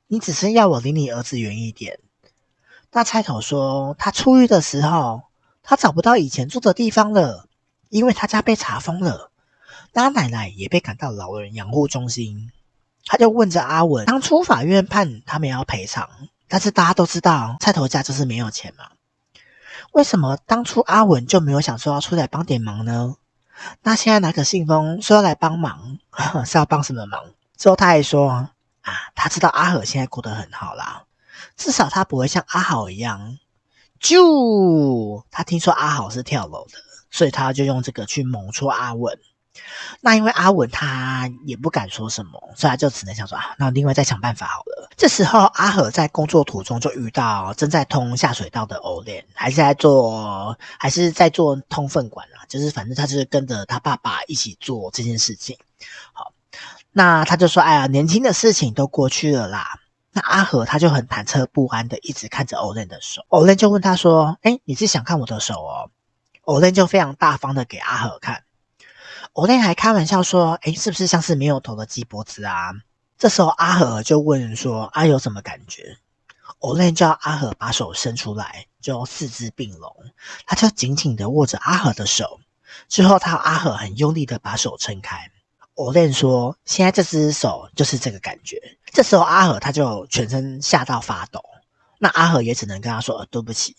[0.07, 1.99] 你只是要我离你儿子远一点。”
[2.93, 5.23] 那菜头说：“他出狱的时候，
[5.63, 7.47] 他找不到以前住的地方了，
[7.89, 9.31] 因为他家被查封了。
[9.93, 12.51] 那奶奶也被赶到老人养护中心。”
[13.05, 16.09] 他就问着阿文：“当初法院判他们要赔偿，
[16.47, 18.85] 但是大家都知道菜头家就是没有钱嘛，
[19.91, 23.15] 为什么当初阿文就没有想说要出来帮点忙呢？”
[23.83, 25.97] 那现在拿个信封说要来帮忙，
[26.45, 27.23] 是要帮什么忙？
[27.57, 28.51] 之后他还说啊，
[29.15, 31.03] 他知道阿和现在过得很好啦，
[31.55, 33.37] 至少他不会像阿豪一样，
[33.99, 36.77] 就他听说阿豪是跳楼的，
[37.11, 39.17] 所以他就用这个去蒙戳阿文。
[40.01, 44.89] 那因为阿文他也不敢说什么，所以他就只能想说啊，那另外再想办法好了。
[44.97, 55.55] 这时候阿和在工作途中就遇到正在通下水道的欧练，还是在做，还是在做通粪管啊，就是反正他就是跟着他爸爸一起做这件事情。
[56.13, 56.33] 好，
[56.91, 59.79] 那他就说，哎呀，年轻的事情都过去了啦。
[60.15, 65.89] 那阿和他就很忐忑不安的一直看着 Olen 的手，，Olen 就问他说，哎，你是想看我的手哦
[66.45, 68.43] ？？”Olen 就非常大方的给阿和看。
[69.33, 72.73] ，Olen 还开玩笑说：“诶，是不是像是没有头的鸡脖子啊？”
[73.17, 75.97] 这时候阿和就问说：“、啊、有什么感觉？”
[76.59, 79.95] 欧练叫阿和把手伸出来，就四肢并拢，
[80.45, 82.39] 他就紧紧的握着阿和的手。
[82.87, 85.31] 之后他阿和很用力的把手撑开。
[85.73, 88.61] 欧练说：“现在这只手就是这个感觉。”
[88.93, 91.43] 这时候阿和他就全身吓到发抖。
[91.99, 93.75] 那阿和也只能跟他说：“对不起。”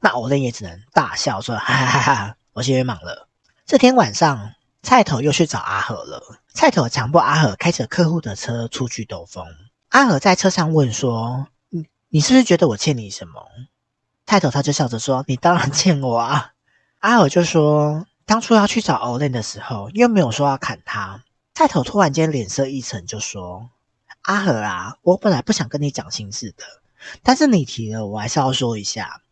[0.00, 3.28] 那欧练也只能大笑说：“哈哈哈哈，我先忙了。”
[3.64, 4.52] 这天晚上。
[4.82, 6.22] 菜头又去找阿和了。
[6.54, 9.44] 菜头强迫阿和开着客户的车出去兜风。
[9.90, 13.46] 阿和在车上问说：“你你是不是觉得我欠你什么？”
[14.24, 16.52] 菜头他就笑着说：“你当然欠我啊。”
[17.00, 23.68] 阿和就说：“当初要去找欧练的时候，又没有说要砍他。”菜头突然间脸色一沉，就说
[24.30, 26.62] ：“阿和啊，我本来不想跟你讲心事的，
[27.24, 29.22] 但是你提了，我还是要说一下。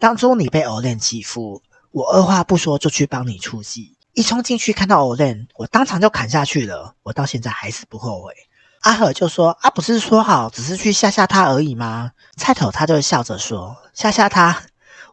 [0.00, 6.96] 当初你被欧练欺负，我二话不说就去帮你出气。”一冲进去看到欧练，我当场就砍下去了。
[7.04, 8.34] 我到现在还是不后悔。
[8.80, 14.64] 阿和就说：“啊，不是说好只是去吓吓他而已吗？”菜头他就笑着说：“吓吓他？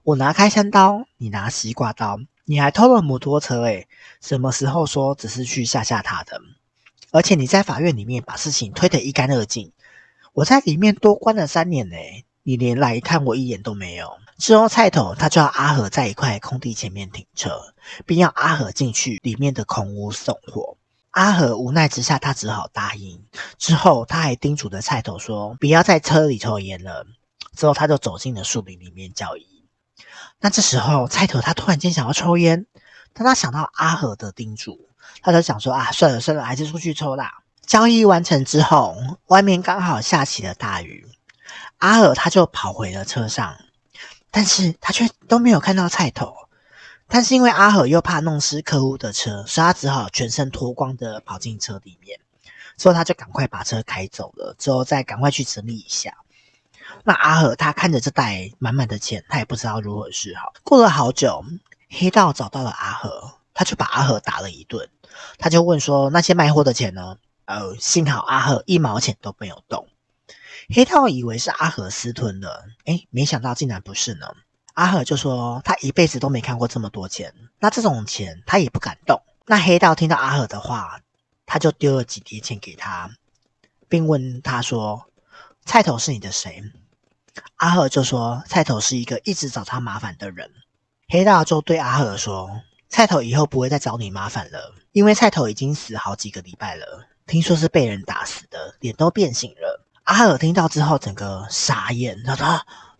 [0.02, 3.88] 我拿开山刀，你拿西瓜刀，你还偷了摩托车，诶，
[4.20, 6.42] 什么时候说只是去吓吓他的？
[7.18, 9.72] 而且你在法院里面把事情推得一干二净，
[10.34, 11.96] 我在里面多关了三年呢，
[12.44, 17.74] 你连来看我一眼都没有。”之后，菜头他就要阿和在一块空地前面停车，
[18.06, 20.78] 并要阿和进去里面的空屋送货。
[21.10, 23.26] 阿和无奈之下，他只好答应。
[23.58, 27.08] 之后，他还叮嘱着菜头说：“不要在车里抽烟了。”
[27.58, 29.66] 之后，他就走进了树林里面交易。
[30.40, 32.68] 那这时候，菜头他突然间想要抽烟，
[33.14, 34.87] 但他想到阿和的叮嘱，
[35.32, 38.96] 他就想说：“啊，算了算了，还是出去抽啦。”交易完成之后，
[39.28, 41.06] 外面刚好下起了大雨，
[41.80, 43.58] 阿和他就跑回了车上。
[44.32, 46.34] 但是他却都没有看到菜头，
[47.08, 52.20] 但是因为阿和又怕弄湿客户的车，所以他只好全身脱光的跑进车里面。
[52.78, 56.14] 之后他就赶快把车开走了，之后再赶快去整理一下。
[57.04, 60.54] 那阿和他看着这袋满满的钱，他也不知道如何是好。
[60.64, 61.44] 过了好久，
[61.90, 64.88] 黑道找到了阿和，他就把阿和打了一顿。
[65.38, 69.88] 他就问说：“那些卖货的钱呢？”呃，幸好阿和一毛钱都没有动。
[70.76, 74.28] 黑道以为是阿和私吞的，诶，没想到竟然不是呢。
[74.74, 79.22] 阿和就说他一辈子都没看过这么多钱，那这种钱他也不敢动。
[79.46, 81.00] 那黑道听到阿和的话，
[81.46, 83.10] 他就丢了几叠钱给他，
[83.88, 85.06] 并问他说
[85.64, 86.62] ：“菜头是你的谁？”
[87.56, 90.52] 阿和就说：“菜头是一个一直找他麻烦的人。”
[91.08, 102.48] 黑道就对阿和说：“菜头以后不会再找你麻烦了，因为菜头已经死好几个礼拜了，听说是被人打死的，脸都变形了。”阿尔听到之后，整个傻眼，他说：“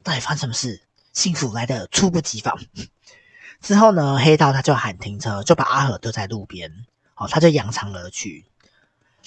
[0.04, 0.80] 到底发生什么事？
[1.12, 2.56] 幸福来得猝不及防。
[3.62, 6.72] ”之后呢，黑道他就喊停车，就把阿尔丢在路边，
[7.16, 8.46] 哦，他就扬长而去。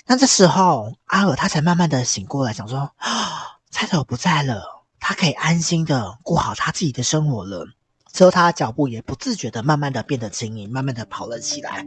[0.07, 7.67] 那这时候，阿尔他才慢慢的醒过来，想说：“啊，菜头不在了，他可以安心的过好他自己的生活了。”
[8.15, 11.85] 之后，他的脚步也不自觉的慢慢的变得轻盈，慢慢的跑了起来。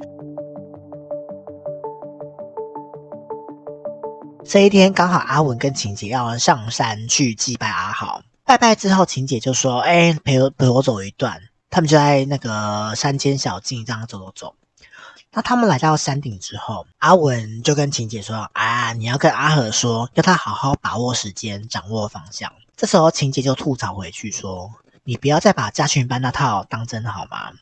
[4.46, 11.42] 这一天刚好阿文跟晴姐要上山去祭拜阿豪，拜拜之后，晴姐就说：“哎，陪我陪我走一段。”
[11.72, 14.56] 他们就在那个山间小径这样走走走。
[15.32, 24.72] 那他们来到山顶之后，阿文就跟晴姐说：“啊，你要跟阿和说，要他好好把握时间，掌握方向。”这时候晴姐就吐槽回去说
[25.04, 27.54] ：“你不要再把家训班那套当真好吗？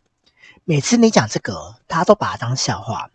[0.66, 3.10] 每次你讲这个，他都把它当笑话。”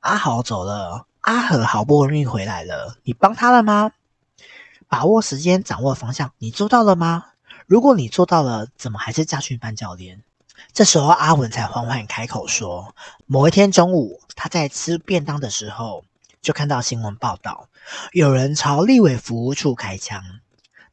[0.00, 3.92] 阿豪走了，阿和好不容易回来了，你帮他了吗？
[4.88, 7.26] 把握时间，掌握方向，你做到了吗？
[7.66, 10.22] 如果你做到了，怎么还是家训班教练？
[10.72, 12.94] 这时候阿文才缓缓开口说
[13.26, 16.04] ：“某一天中午，他在吃便当的时候，
[16.42, 17.68] 就看到新闻报道，
[18.12, 20.22] 有人朝立委服务处开枪。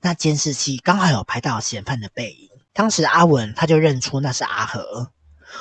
[0.01, 2.49] 那监视器刚好有拍到嫌犯的背影。
[2.73, 5.11] 当时阿文他就认出那是阿和。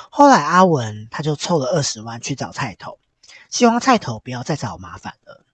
[0.09, 2.99] 后来阿文他就凑了二十万去找菜头，
[3.49, 5.45] 希望菜头不要再找麻烦了。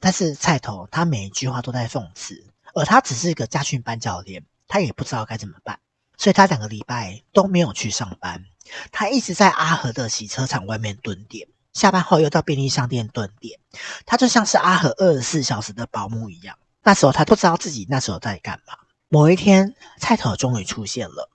[0.00, 2.44] 但是菜头他每一句话都在讽刺，
[2.74, 5.78] 而他只是一个家训班教练，他也不知道该怎么办。”
[6.18, 8.44] 所以他两个礼拜都没有去上班，
[8.92, 13.58] 他一直在阿和的洗车场外面蹲点，下班后又到便利商店蹲点，
[14.06, 16.56] 他就像是阿和二十四小时的保姆一样。
[16.82, 18.74] 那时候他不知道自己那时候在干嘛。
[19.08, 21.28] 某一天，菜头终于出现了。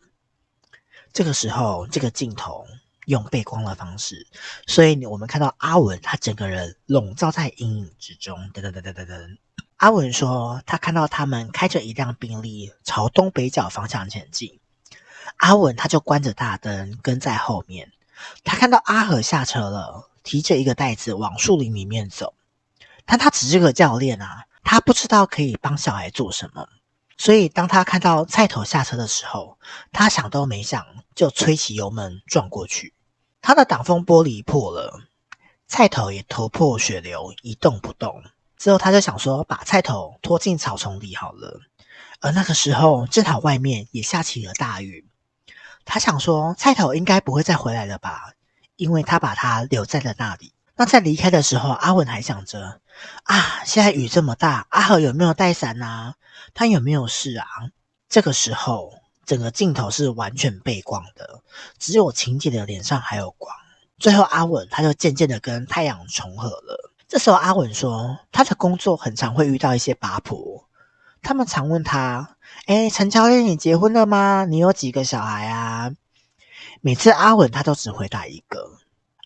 [1.12, 2.66] 这个时候，这个镜头
[3.08, 4.28] 用背光的方式，
[4.68, 8.38] 所以我们看到阿文他整个人笼罩在阴影之中。
[8.54, 9.38] 噔噔噔噔噔噔。
[9.78, 14.60] 阿文说，他看到他们开着一辆宾利朝东北角方向前进。
[15.38, 17.94] 阿文他就关着大灯跟在后面，
[18.44, 22.34] 他看到阿和下车了，提着一个袋子往树林里面走。
[23.06, 26.68] 但他只是个教练啊，他不知道可以帮小孩做什么。
[27.18, 29.58] 所以当他看到菜头下车的时候，
[29.94, 30.86] 他想都没想
[31.16, 32.94] 就催起油门撞过去。
[33.48, 35.04] 他的挡风玻璃破了，
[35.70, 38.22] 菜头也头破血流一动不动。
[38.58, 41.62] 之后他就想说把菜头拖进草丛里好了。
[42.20, 45.08] 而那个时候正好外面也下起了大雨。
[45.86, 48.34] 他想说，菜头应该不会再回来了吧，
[48.76, 50.52] 因为他把他留在了那里。
[50.76, 52.82] 那在离开的时候，阿文还想着
[53.24, 56.16] 啊，现在雨这么大，阿和有没有带伞啊？
[56.54, 57.48] 他有没有事啊？
[58.10, 58.94] 这个时候，
[59.28, 61.42] 整个镜头是完全背光的，
[61.78, 63.54] 只有晴姐的脸上还有光。
[64.00, 66.92] 最后，阿文他就渐渐的跟太阳重合了。
[67.10, 70.66] 这时候，阿文说，他的工作很常会遇到一些八婆。
[71.22, 74.46] 他们常问他：“哎，陈教练，你结婚了吗？
[74.46, 75.92] 你有几个小孩啊？”
[76.80, 78.78] 每次阿文他都只回答一个。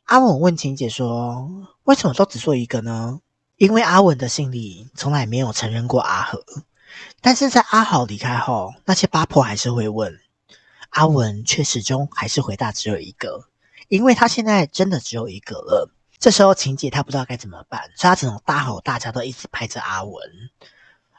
[0.06, 1.47] 阿文问晴姐说
[1.84, 3.20] ：“为什么都只说一个呢？”
[3.58, 6.43] 因为阿文的心里从来没有承认过阿和，
[7.22, 10.20] 但是在阿豪离开后，那些八婆还是会问。
[10.89, 13.47] 阿文却始终还是回答只有一个，
[13.88, 15.89] 因为他现在真的只有一个了。
[16.20, 20.22] 这时候晴姐她不知道该怎么办，所以她只能大吼大叫，都一直拍着阿文。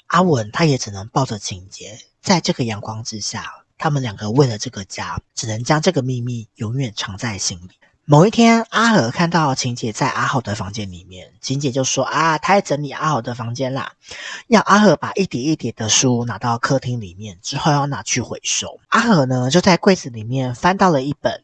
[0.06, 7.70] 阿文他也只能抱着晴姐，在这个阳光之下，他们两个为了这个家，只能将这个秘密永远藏在心里。
[8.04, 13.92] 某一天，阿和看到晴姐在阿豪的房间里面，晴姐就说：“啊，她在整理阿豪的房间啦，
[14.48, 21.42] 要阿和把一叠一叠的书拿到客厅里面，之后要拿去回收。”阿和呢，就在柜子里面翻到了一本。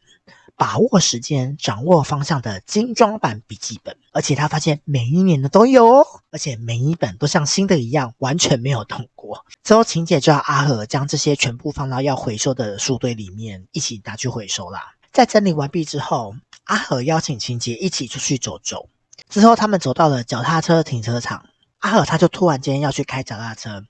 [0.57, 9.45] 把握时间，掌握方向的精装版笔记本，而且他发现每一年的都有，而且每一本都像新的一样，完全没有动过。
[9.63, 14.95] 之后，晴姐就要阿和将这些全部放到要回收的书堆里面，一起拿去回收啦。
[15.13, 16.35] 在整理完毕之后，
[16.69, 18.89] 阿和邀请晴姐一起出去走走。
[19.27, 21.45] 之后，他们走到了脚踏车停车场，
[21.79, 23.85] 阿和他就突然间要去开脚踏车，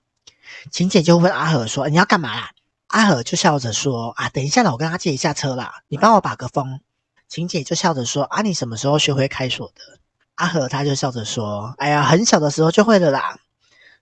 [0.71, 2.51] 晴姐就问阿和说：“你要干嘛啦？”
[2.87, 6.79] 阿和就笑着说：“啊，等一下啦，我跟他借一下车啦，你帮我把个风。”
[7.27, 9.99] 晴姐就笑着说：“啊，你什么时候学会开锁的？”
[10.35, 13.39] 阿和他就笑着说：“哎呀，很小的时候就会了啦。”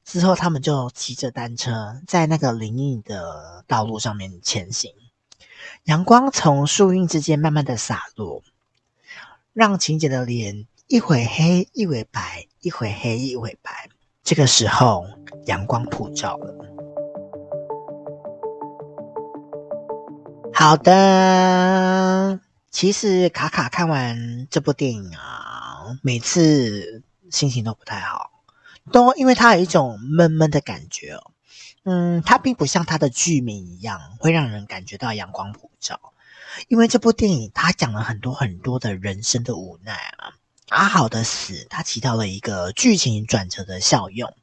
[0.06, 4.94] 之后他们就骑着单车在那个林荫的道路上面前行，
[5.86, 8.44] 阳光从树荫之间慢慢的洒落，
[9.58, 13.90] 让晴姐的脸一会黑一会白，一会黑一会白。
[14.24, 15.08] 这个时候，
[15.48, 16.54] 阳光普照了。
[20.54, 22.40] 好的，
[22.70, 27.02] 其实卡卡看完这部电影啊，每次
[27.32, 28.30] 心情都不太好，
[28.92, 31.32] 都因为它有一种闷闷的感觉哦。
[31.82, 36.00] 嗯，它并不像它的剧名一样会让人感觉到阳光普照，
[36.68, 40.34] 因为这部电影它讲了很多很多的人生的无奈啊。
[40.70, 44.36] 阿豪的死，它起到了一个剧情转折的效用，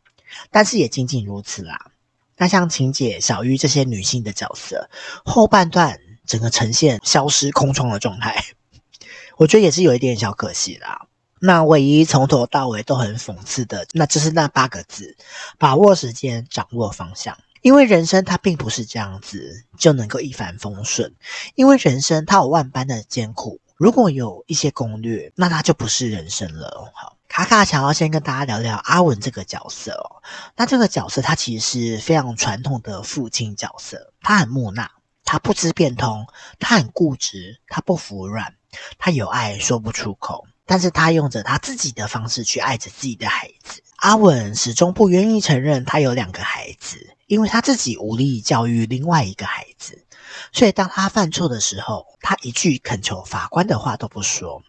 [0.51, 1.91] 但是也仅仅如此啦。
[2.37, 4.89] 那像晴姐、小玉这些女性的角色，
[5.25, 8.43] 后半段整个呈现消失空窗的状态，
[9.37, 11.07] 我觉得也是有一点小可惜啦。
[11.41, 15.15] 那唯一从头到尾都很讽刺的，那就是那八个字：
[15.59, 17.37] 把握时间，掌握方向。
[17.65, 21.15] 因为人生它并不是这样子就能够一帆风顺，
[21.55, 23.59] 因为人生它有万般的艰苦。
[23.77, 26.93] 如果有一些攻略，那它就不是人生了。
[26.93, 27.17] 好。
[27.27, 30.21] 卡卡想要先跟大家聊聊阿文这个角色哦。
[30.55, 34.91] 那这个角色他其实是非常传统的父亲角色，他很木讷，
[35.25, 36.27] 他不知变通，
[36.59, 38.55] 他很固执，他不服软，
[38.99, 40.47] 他有爱说不出口。
[40.67, 43.83] 但是他用着他自己的方式去爱着自己的孩子。
[43.97, 50.05] 阿文始终不愿意承认他有两个孩子，因为他自己无力教育另外一个孩子，
[50.53, 54.63] 所以当他犯错的时候，他一句恳求法官的话都不说，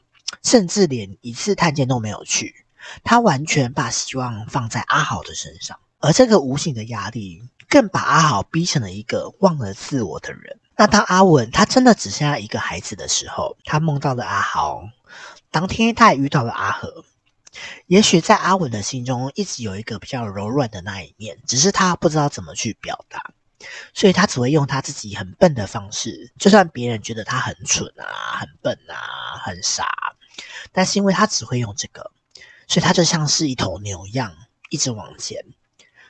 [0.43, 2.65] 甚至连一次探监都没有去。
[3.03, 10.59] 他完全把希望放在阿豪的身上，而这个无形的压力更把阿豪逼成了一个忘了自我的人。
[10.77, 14.83] 那当阿文他真的只剩下一个孩子的时候，他梦到了阿豪，
[15.49, 17.03] 当天他也遇到了阿和。
[17.87, 23.31] 也许在阿文的心中，一直有一个比较柔软的那一面，只是他不知道怎么去表达，
[23.93, 26.31] 所以他只会用他自己很笨的方式。
[26.37, 30.15] 就算别人觉得他很蠢啊、很笨啊、很傻，
[30.71, 32.11] 但是因为他只会用这个，
[32.67, 34.35] 所以他就像是一头牛一样，
[34.69, 35.45] 一直往前，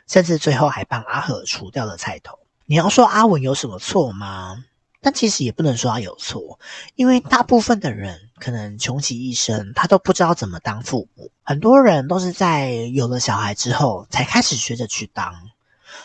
[0.07, 2.39] 甚至最后还帮阿和除掉了菜头。
[2.65, 4.65] 你要说阿文有什么错吗？
[5.01, 6.59] 但其实也不能说他有错，
[6.95, 11.31] 因为大部分的人可能穷其一生，他都不知道怎么当父母。
[11.43, 15.33] 很多人都是在有了小孩之后，才开始学着去当。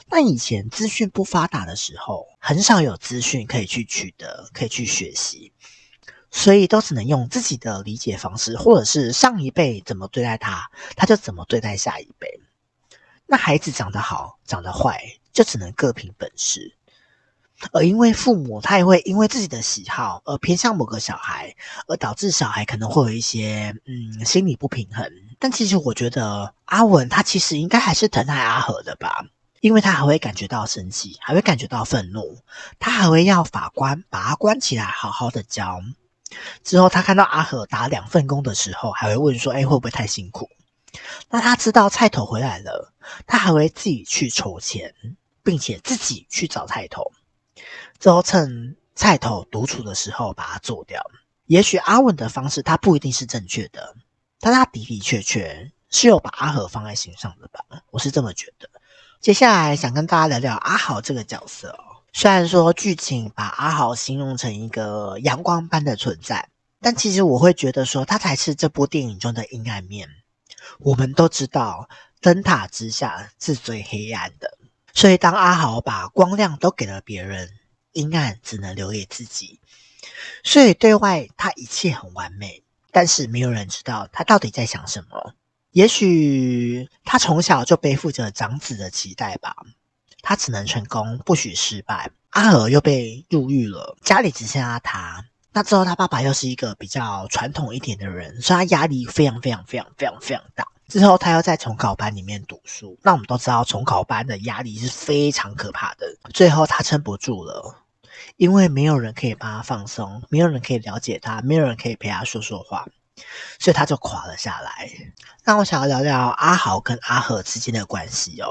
[0.08, 5.52] 那以前资讯不发达的时候，很少有资讯可以去取得，可以去学习，
[6.30, 12.40] 所以都只能用自己的理解方式，或者是上一辈怎么对待他，他就怎么对待下一辈。
[13.26, 15.00] 那孩子长得好，长得坏，
[15.32, 16.76] 就只能各凭本事。
[17.72, 21.54] 而因为父母，他也会因为自己的喜好而偏向某个小孩，
[21.86, 25.10] 而导致小孩可能会有一些嗯心理不平衡。
[25.38, 29.24] 但其实我觉得阿文他其实应该还是疼爱阿和的吧，
[29.60, 32.38] 因为他还会感觉到生气，还会感觉到愤怒，
[32.78, 35.80] 他还会要法官把他关起来，好好的教。
[36.62, 40.48] 之后他看到阿和打两份工的时候，还会问说：“哎，会不会太辛苦？”
[41.28, 42.92] 那他知道菜头回来了，
[43.26, 44.94] 他还会自己去筹钱，
[45.42, 47.10] 并且自己去找菜头。
[48.00, 51.00] 之后趁菜头独处的时候把他做掉。
[51.46, 53.94] 也许阿文的方式他不一定是正确的，
[54.40, 58.68] 但他的的确确是有把阿和放在心上的吧，我是这么觉得。
[59.20, 62.00] 接下来想跟大家聊聊阿豪这个角色哦。
[62.12, 66.48] 虽然说剧情把阿豪形容成一个阳光般的存在，
[66.80, 70.08] 但其实我会觉得说他才是这部电影中的阴暗面。
[70.78, 71.88] 我们都知道
[72.20, 74.56] 灯塔之下是最黑暗的，
[74.94, 77.50] 所以当阿豪把光亮都给了别人。
[77.92, 79.60] 阴暗只能留给自己，
[80.44, 85.34] 所以对外他一切很完美，但是没有人知道他到底在想什么。
[85.72, 89.54] 也许他从小就背负着长子的期待吧，
[90.22, 92.10] 他只能成功，不许失败。
[92.30, 95.24] 阿和又被入狱了，家里只剩下他。
[95.52, 100.66] 那之后他爸爸又是一个比较传统一点的人，所以他压力非常非常非常非常非常大。
[100.90, 106.16] 之后他又在重考班里面读书，那我们都知道重考班的压力是非常可怕的。
[106.34, 107.76] 最后他撑不住了，
[108.36, 112.88] 因为没有人可以帮他放松，没有人可以了解他，没有人可以陪他说说话，
[113.60, 114.90] 所以他就垮了下来。
[115.44, 118.50] 那我想要聊聊阿豪跟阿和之间的关系哦，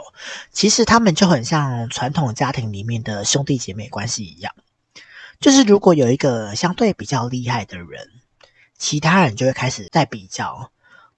[0.54, 4.54] 其实他们就很像传统家庭里面的兄弟姐妹关系一样，
[5.42, 8.08] 就是如果有一个相对比较厉害的人，
[8.78, 10.72] 其他人就会开始在比较。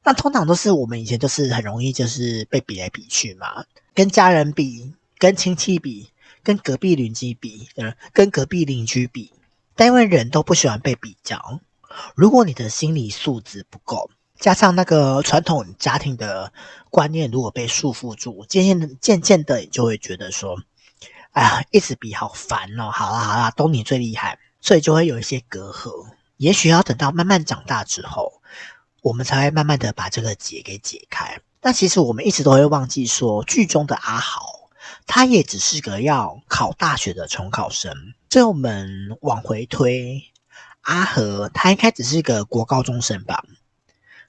[0.03, 6.09] 那通常都是我们以前就是很容易就是被比来比去嘛，跟家人比，跟亲戚比，
[6.41, 9.31] 跟隔壁邻居比，嗯，跟隔壁邻居比。
[9.75, 11.59] 但因为人都不喜欢被比较，
[12.15, 16.51] 如果你的心理素质不够，加上那个传统家庭的
[16.89, 20.59] 观念如果被束缚住，渐渐渐渐的你就会觉得说，
[21.31, 22.89] 哎呀，一直比好烦哦。
[22.89, 26.07] 好啦好啦，都你最厉害，所以就会有一些隔阂。
[26.37, 28.40] 也许要等到慢慢长大之后。
[29.01, 31.41] 我们才会慢慢的把这个结给解开。
[31.59, 34.69] 但其实我们一直都会忘记说，剧中的阿豪，
[35.05, 37.93] 他也只是个要考大学的重考生。
[38.29, 40.23] 这我们往回推，
[40.81, 43.43] 阿和他应该只是个国高中生吧？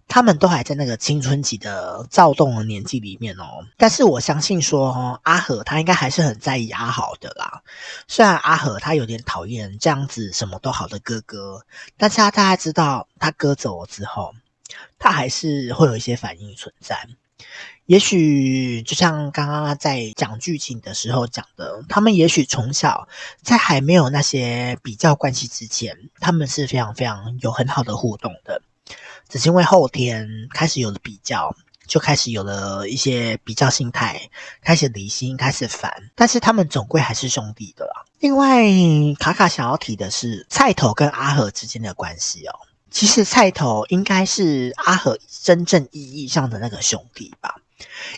[0.09, 3.65] 他们都还在那个青春期的躁动的年纪里面哦。
[3.79, 7.63] 但是我相信说，阿和他应该还是很在意阿豪的啦。
[8.09, 11.65] 虽然阿和他有点讨厌这样子什么都好的哥哥，
[11.97, 14.35] 但是他大概知道他哥走了之后。
[15.03, 17.09] 他还是会有一些反应存在，
[17.87, 23.09] 也许就像刚刚在讲剧情的时候讲的，他们也许从小
[23.43, 28.63] 在还没有那些比较关系之前，他们是非常非常有很好的互动的，
[29.29, 31.53] 只是因为后天开始有了比较，
[31.89, 34.31] 就开始有了一些比较心态，
[34.63, 38.05] 开始离心，开始烦，但是他们总归还是兄弟的啦。
[38.21, 38.63] 另外，
[39.19, 42.55] 卡卡想要提的是菜头跟阿和之间的关系哦。
[42.93, 47.57] 其实菜头应该是阿和真正意义上的那个兄弟吧，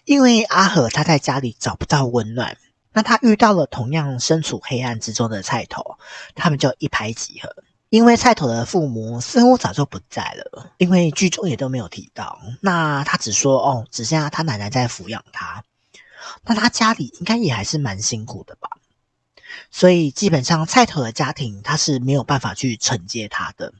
[0.04, 2.58] 因为阿和他在家里找不到温暖，
[2.92, 5.96] 那他遇到了同样身处黑暗之中的菜头，
[6.34, 7.54] 他们就一拍即合，
[7.88, 12.40] 因为菜头的父母似乎早就不在了，因为剧中也都没有提到。
[12.60, 15.64] 那他只说哦，只剩下他奶奶在抚养他。
[16.44, 18.70] 那他家里应该也还是蛮辛苦的吧？
[19.70, 23.72] 所以基本上菜头的家庭他是没有办法去承接他的。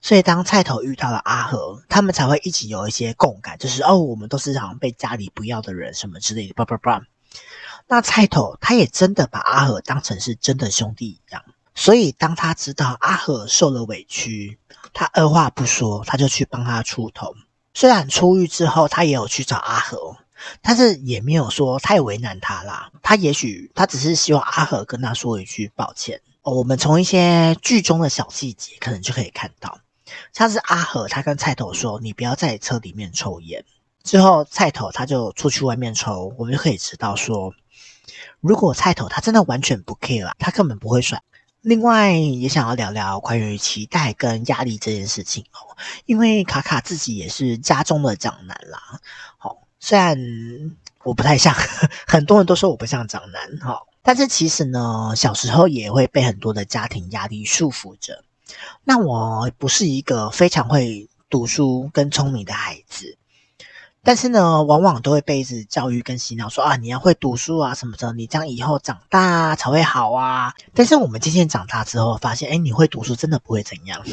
[0.00, 7.02] 所以当菜头遇到了阿和，他们才会一起有一些共感，就是哦，我们都是好像被家里不要的人什么之类的，叭叭叭。
[7.88, 11.42] 那菜头他也真的把阿和当成是真的兄弟一样。
[11.74, 14.58] 所以，当他知道阿和受了委屈，
[14.92, 17.34] 他二话不说，他就去帮他出头。
[17.72, 20.16] 虽然出狱之后，他也有去找阿和，
[20.60, 22.90] 但是也没有说太为难他啦。
[23.02, 26.20] 他也许他只是希望阿和跟他说一句抱歉。
[26.42, 29.78] 哦，我们从一些剧中的小细节，可能就可以看到，
[30.32, 33.64] 像是阿和他跟菜头说：“你不要在车里面抽烟。”
[34.02, 37.54] 之后，菜头他就出去外面抽，我们就可以知道说，
[38.40, 41.22] 如果菜头他真的完全不 care 啦，他根本不会甩。
[41.60, 45.76] 另外也想要聊聊关于期待跟压力这件事情哦，
[46.06, 48.98] 因为卡卡自己也是家中的长男啦。
[49.38, 50.18] 好，虽然
[51.04, 51.54] 我不太像，
[52.08, 58.24] 很多人都说我不像长男哈，但是其实呢，小时候也会被很多的家庭压力束缚着。
[58.84, 63.16] 那我不是一个非常会读书跟聪明的孩子。
[64.04, 70.54] 但是呢，往往都会被一直教育跟洗脑说啊，你要会读书啊什么的，你这样以后长大啊才会好啊。
[70.74, 74.04] 但是我们渐渐长大之后，发现，哎，你会读书真的不会怎样，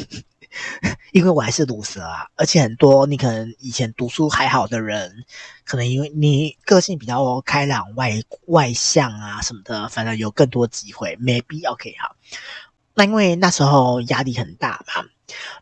[1.12, 2.26] 因为我还是毒蛇啊。
[2.36, 5.24] 而且很多你可能以前读书还好的人，
[5.64, 11.16] 可能因为你个性比较开朗、外外向啊什么的，反正有更多机会。
[11.16, 12.16] Maybe OK 好。
[12.94, 15.04] 那因为那时候压力很大嘛，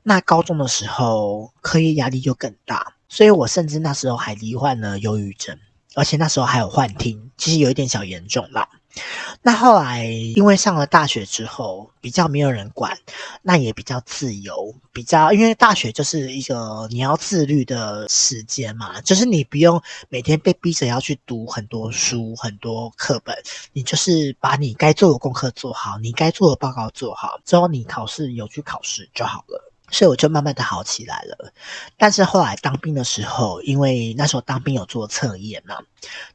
[0.03, 2.95] 那高中的时候课业压力就更大。
[3.11, 5.59] 所以我甚至那时候还罹患了忧郁症，
[5.95, 8.69] 而且那时候还有幻听，其实有一点小严重啦。
[9.43, 12.97] 那后来因为上了大学之后，比较没有人管，
[13.43, 23.37] 那也比较自由，比较因为大学就是一个你要自律的时间嘛，就是你不用每天被逼着要去读很多书、很多课本，
[23.73, 29.68] 你就是把你该做的功课做好，你该做的报告做好，之后你考试有去考试就好了。
[29.91, 31.53] 所以我就慢慢的好起来了，
[31.97, 35.79] 但是后来当兵的时候，因为那时候当兵有做测验嘛，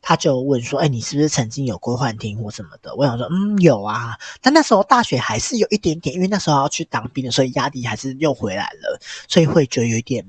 [0.01, 10.25] 他就问说：“哎，你是不是曾经有过幻听或什么的？”我想说：“嗯，有啊。”但那时候大学还是有一点点，因为那时候要去当兵的，所以压力还是又回来了，所以会觉得有一点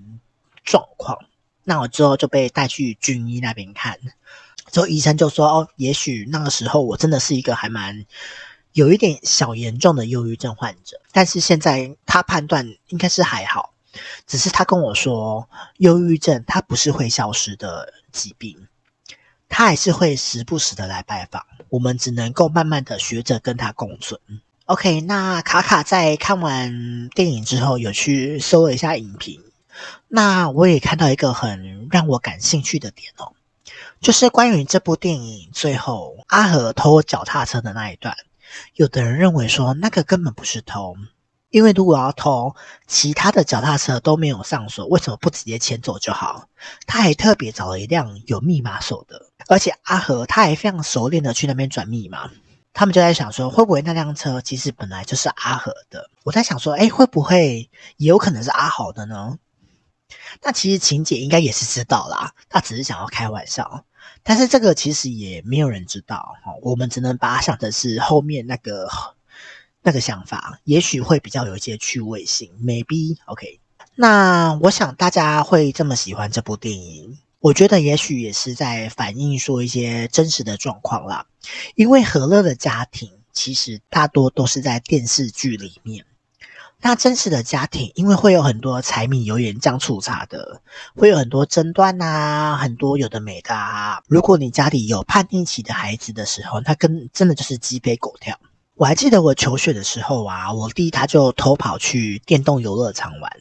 [0.62, 1.16] 状况。
[1.62, 3.98] 那我之后就被带去军医那边看，
[4.70, 8.04] 之后医生就说：“哦，也许那个时候我真的是一个还蛮……”
[8.74, 13.72] 有一点小严重的忧郁症患者，但是现在他判断应该是还好，
[14.26, 18.66] 只是他跟我说，忧郁症它不是会消失的疾病，
[19.48, 24.20] 他还是会时不时的来拜访，我们只能够慢慢的学着跟他共存。
[24.64, 29.40] OK，那卡卡在看完电影之后有去搜了一下影评，
[30.08, 33.34] 那我也看到一个很让我感兴趣的点哦，
[34.00, 38.16] 就是关于这部电影最后阿和偷脚踏车的那一段。
[38.74, 40.96] 有的人认为说那个根本不是偷，
[41.50, 42.54] 因为如果要偷，
[42.86, 46.48] 其他的脚踏车都没有上锁，为什么不直接牵走就好？
[46.86, 52.30] 他还特别找了一辆有密码锁的，而且阿和他还非常熟练的去那边转密码。
[52.72, 56.10] 他们就在想说，会不会那辆车其实本来就是阿和的？
[56.24, 59.38] 我在想说，哎，会不会也有可能是阿豪的呢？
[60.42, 63.84] 那其实晴姐应该也是知道啦，她只是想要开玩笑。
[64.24, 68.88] 但是这个其实也没有人知道，我们只能把它想的是后面那个
[69.82, 73.60] 那个想法，也许会比较有一些趣味性，maybe OK。
[73.94, 81.26] 那我想大家会这么喜欢这部电影，我觉得也许也是在反映说一些真实的状况啦，
[81.74, 86.06] 因为何乐的家庭其实大多都是在电视剧里面。
[86.86, 90.60] 那真实的家庭，因为会有很多柴米油盐酱醋茶的，
[90.94, 94.02] 会有很多争端啊，很多有的没的啊。
[94.06, 98.38] 如果你家里有叛逆期的孩子的时候，他跟真的就是鸡飞狗跳。
[98.74, 103.32] 我还记得我求学的时候啊，我弟他就偷跑去电动游乐场玩，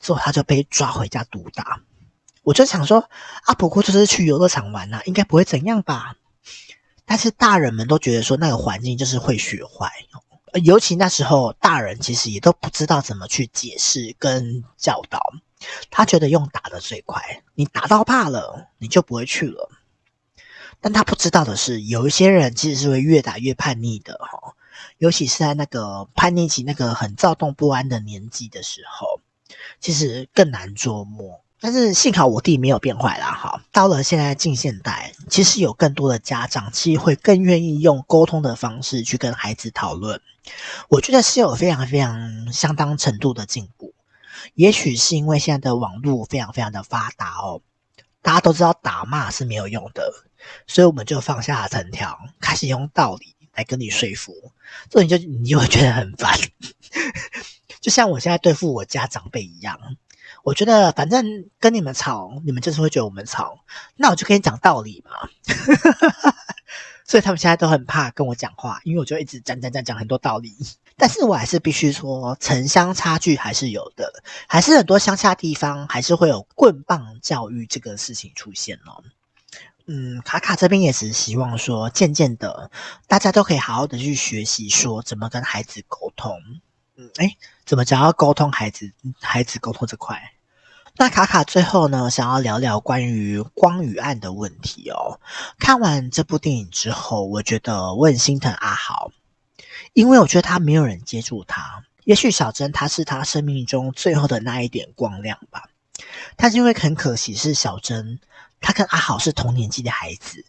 [0.00, 1.82] 之后他就被抓回家毒打。
[2.42, 3.08] 我就想说，
[3.44, 6.16] 啊，不过就是去游乐场玩啊，应该不会怎样吧？
[7.04, 9.92] 但是大人们都觉得说那个环境就是会学坏。
[10.58, 15.20] 尤其那时候，大人其实也都不知道怎么去解释跟教导。
[15.90, 19.70] 他觉得用打的最快，你打到怕了，你就不会去了。
[20.80, 24.54] 但他不知道的是，有一些人其实是会越打越叛逆的哈。
[24.98, 29.20] 尤其是在那个叛逆期、那个很躁动不安的年纪的时候，
[29.80, 31.40] 其实更难捉摸。
[31.60, 33.32] 但是幸好我弟没有变坏啦。
[33.32, 40.20] 哈，到了现在近现代，其实有更多的家长其实会更愿意用沟通的方式去跟孩子讨论。
[40.88, 43.94] 我觉得是有非常非常相当程度的进步。
[44.54, 47.62] 也许是因为现在的网络非常非常的发达哦，
[48.22, 50.12] 大家都知道打骂是没有用的，
[50.66, 54.32] 所以我们就放下了藤条，开始用道理来跟你说服。
[54.88, 56.38] 这你就你就会觉得很烦，
[57.80, 59.80] 就像我现在对付我家长辈一样。
[60.46, 61.26] 我觉得反正
[61.58, 63.64] 跟你们吵，你们就是会觉得我们吵，
[63.96, 65.28] 那我就跟你讲道理嘛。
[67.04, 70.54] 所以他们现在都很怕跟我讲话，因为我就一直讲讲讲讲很多道理。
[70.96, 79.02] 但是我还是必须说，城乡差距还是有的，还是很多乡下地方还是会有棍棒教育这个事情出现哦。
[79.86, 82.70] 嗯，卡卡这边也是希望说，渐渐的
[83.08, 86.40] 大家都可以好好的去学习，说怎么跟孩子沟通。
[86.98, 90.32] 嗯，诶，怎么讲要沟通孩子，孩子沟通这块？
[90.98, 95.20] 那卡卡最后呢，想要聊聊关于光与暗的问题哦。
[95.58, 99.10] 看完这部电影之后，我觉得我很心疼阿豪，
[99.92, 101.84] 因为我觉得他没有人接住他。
[102.04, 105.68] 也许小珍他是他生命中最后的那一点光亮吧。
[106.34, 108.18] 但是因为很可惜是小珍，
[108.62, 110.46] 他跟阿豪是同年纪的孩子，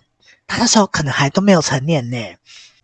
[0.48, 2.36] 他那时候可能还都没有成年呢，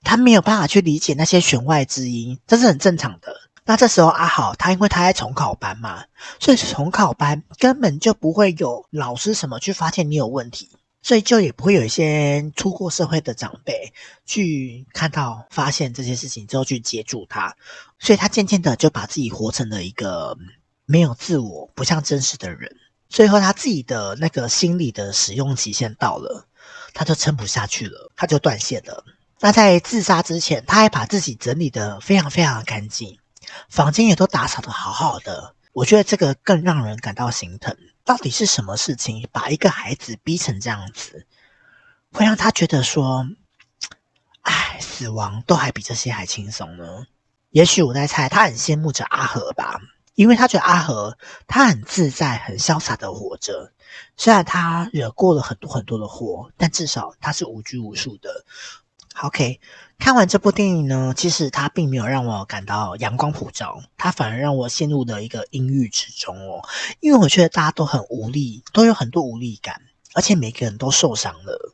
[0.03, 3.33] 他没有办法去理解那些弦外之音，这是很正常的。
[3.65, 6.03] 那这时候阿豪他因为他在重考班嘛，
[6.39, 10.69] 所以重考班根本就不会有老师什么去发现你有问题，
[11.01, 13.93] 所以就也不会有一些出过社会的长辈
[14.25, 17.55] 去看到发现这些事情之后去接住他，
[17.99, 20.37] 所以他渐渐的就把自己活成了一个
[20.85, 22.75] 没有自我、不像真实的人。
[23.07, 26.47] 最后他自己的那个心理的使用期限到了，
[26.93, 29.05] 他就撑不下去了，他就断线了。
[29.39, 33.19] 那在自杀之前，他还把自己整理得非常非常的干净。
[33.69, 37.75] 房间也都打扫得好好的，我觉得这个更让人感到心疼。
[38.05, 41.25] 到底是什么事情把一个孩子逼成这样子，
[42.11, 43.25] 会让他觉得说，
[44.41, 47.07] 哎，死亡都还比这些还轻松呢？
[47.51, 49.79] 也许我在猜，他很羡慕着阿和吧，
[50.15, 53.71] 因为他觉得阿和他很自在、很潇洒的活着。
[54.17, 58.43] 虽然他惹过了很多很多的祸，但至少他是无拘无束的。
[59.21, 59.59] OK。
[59.99, 66.67] 看完这部电影呢，其实它并没有让我感到阳光普照，它反而让我陷入了一个阴郁之中哦。
[66.99, 69.81] 因为我觉得大家都很无力，都有很多无力感，
[70.13, 71.73] 而且每个人都受伤了，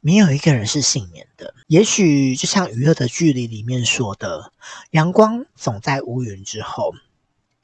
[0.00, 1.54] 没有一个人是幸免的。
[1.68, 4.52] 也许就像《娱乐的距离》里面说的，
[4.90, 6.94] 阳光总在乌云之后，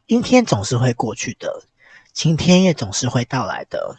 [0.06, 1.64] 阴天总是会过去的，
[2.12, 3.96] 晴天也总是会到来的。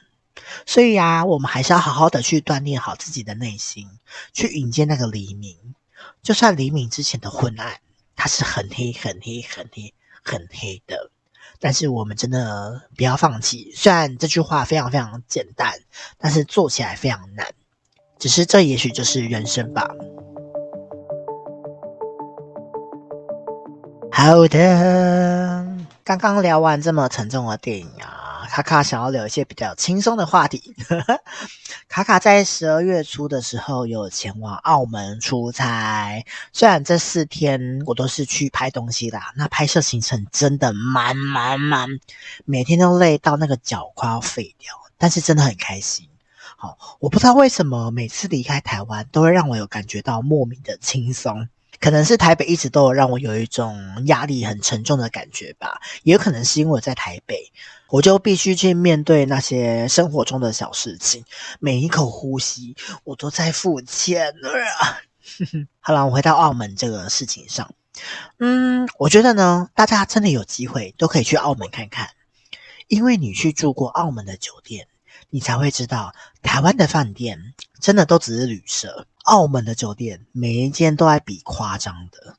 [0.66, 3.88] 所以啊，我们还是要好好的去锻炼好自己的内心，
[4.34, 5.58] 去迎接那个黎明。
[6.22, 7.80] 就算黎明之前的昏暗，
[8.16, 11.12] 它是很黑、很黑、很黑、很黑的，
[11.60, 13.72] 但是我们真的不要放弃。
[13.76, 15.74] 虽然这句话非常非常简单，
[16.18, 17.48] 但是做起来非常难。
[18.20, 19.88] 只是这也许就是人生吧。
[24.12, 25.68] 好的，
[26.04, 28.16] 刚刚聊完这么沉重的电影啊。
[28.48, 30.74] 卡卡想要聊一些比较轻松的话题。
[31.88, 41.89] 卡卡在十二月初的时候有前往澳门出差，虽然这四天我都是去拍东西啦，那拍摄行程真的满满满，
[42.45, 46.08] 每天都累到那个脚快要废掉，但是真的很开心。
[46.58, 51.48] 好，我不知道为什么每次离开台湾都会让我有感觉到莫名的轻松。
[51.80, 57.52] 可能是台北一直都有让我有一种压力很沉重的感觉吧，也有可能是因为我在台北，
[57.90, 61.24] 我就必须去面对那些生活中的小事情，
[61.60, 64.34] 每一口呼吸我都在付钱
[64.80, 64.98] 啊。
[65.80, 67.74] 好了，我回到澳门这个事情上，
[68.40, 72.10] 嗯，我觉得呢，大家真的有机会都可以去澳门看看，
[72.88, 74.88] 因为你去住过澳门的酒店，
[75.30, 79.06] 你才会知道台湾的饭店真的都只是旅社。
[79.24, 82.38] 澳门的酒店每一间都还比夸张的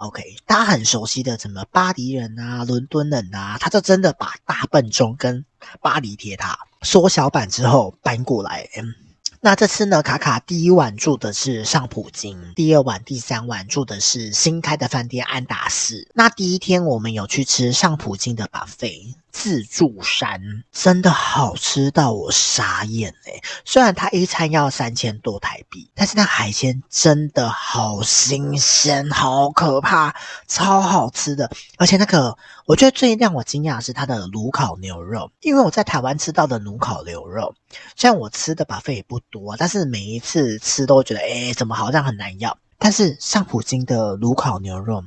[0.00, 5.44] ，OK，大家很熟悉的什么巴黎人啊、伦敦人啊，他就真的把大笨钟跟
[5.80, 8.68] 巴黎铁塔缩小版之后搬过来。
[8.76, 8.94] 嗯
[9.42, 16.10] 那这次呢，卡卡第一晚住的是上普京，第二晚、第三晚住的是新开的饭店安达仕。
[16.12, 19.14] 那第一天我们有去吃上普京的 buffet。
[19.32, 23.42] 自助餐真的好吃到我傻眼欸！
[23.64, 30.14] 虽然它一餐要三千多台币，但是那海鲜真的好新鲜，好可怕，
[30.46, 31.50] 超好吃的。
[31.78, 37.54] 而且那个，我觉得最让我惊讶的是它的炉烤牛肉，因为我在台湾吃到的炉烤牛肉，
[37.96, 42.58] 虽然我吃的把费也不多，但是每一次吃都觉得，诶，怎么好像很难要。
[42.78, 45.04] 但是上普京的炉烤牛肉。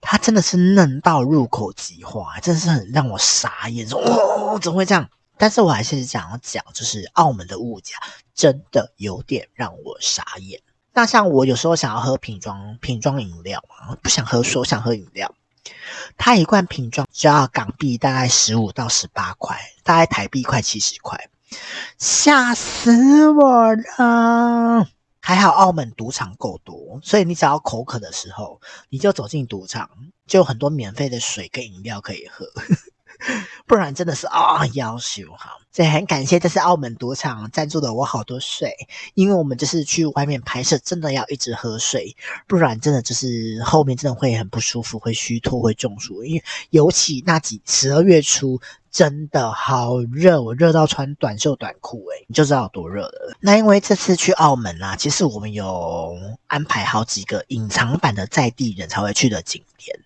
[0.00, 5.08] 它真的是嫩到入口即化，真的是很让我傻眼，说哦，怎么会这样？
[5.36, 7.96] 但是我还是想要讲，就是澳门的物价
[8.34, 10.60] 真的有点让我傻眼。
[10.92, 15.32] 那像我有时候想要喝瓶装瓶装饮料嘛，不想喝水，想喝饮料，
[16.16, 21.30] 它一罐瓶装只要港币大概十五到十八块，大概台币快七十块，
[21.96, 24.88] 吓死我了！
[25.20, 29.88] 还好澳门赌场够多，所以你只要口渴的时候，你就走进赌场，
[30.26, 32.46] 就有很多免费的水跟饮料可以喝。
[33.66, 35.58] 不然真的是啊，夭寿哈！
[35.70, 38.74] 所以很感谢这次澳门赌场赞助了我好多水，
[39.12, 42.16] 因为我们就是去外面拍摄，真的要一直喝水，
[42.48, 46.24] 不然真的就是后面真的会很不舒服，会虚脱，会中暑。
[46.24, 48.58] 因为尤其那几十二月初。
[48.90, 53.36] 真的好热，我热到穿短袖短裤，诶，你就知道有多热了。
[53.38, 56.16] 那因为这次去澳门啊，其实我们有
[56.48, 59.96] 安排好几个隐藏版的在地人才会去的景点，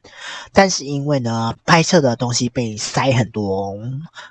[0.53, 3.75] 但是因为呢，拍摄的东西被塞很多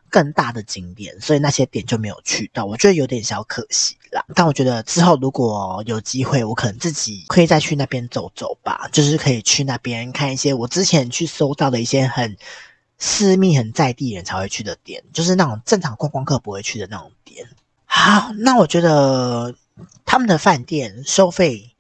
[0.10, 4.24] 更大的景点，所以那些点就没有去到，我觉得有点小可惜啦。
[4.36, 12.38] 但我觉得之后如果有机会，我可能自己可以再去那边走走吧，就是可以去那边看一些我之前去搜到的一些很。
[12.98, 17.48] 私密很在地人才会去的点，就是那种正常观光客不会去的那种点。
[17.86, 19.56] 好，那我觉得
[20.06, 21.76] 他们的饭店收费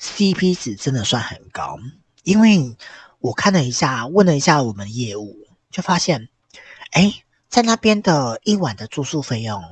[0.00, 1.78] CP 值真的算很高，
[2.22, 2.76] 因为
[3.18, 6.28] 我看了一下，问了一下我们业务，就发现，
[6.90, 9.62] 哎，在那边的一晚的住宿费用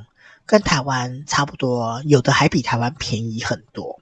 [0.44, 4.00] 跟台湾差不多，有的还比台湾便宜很多。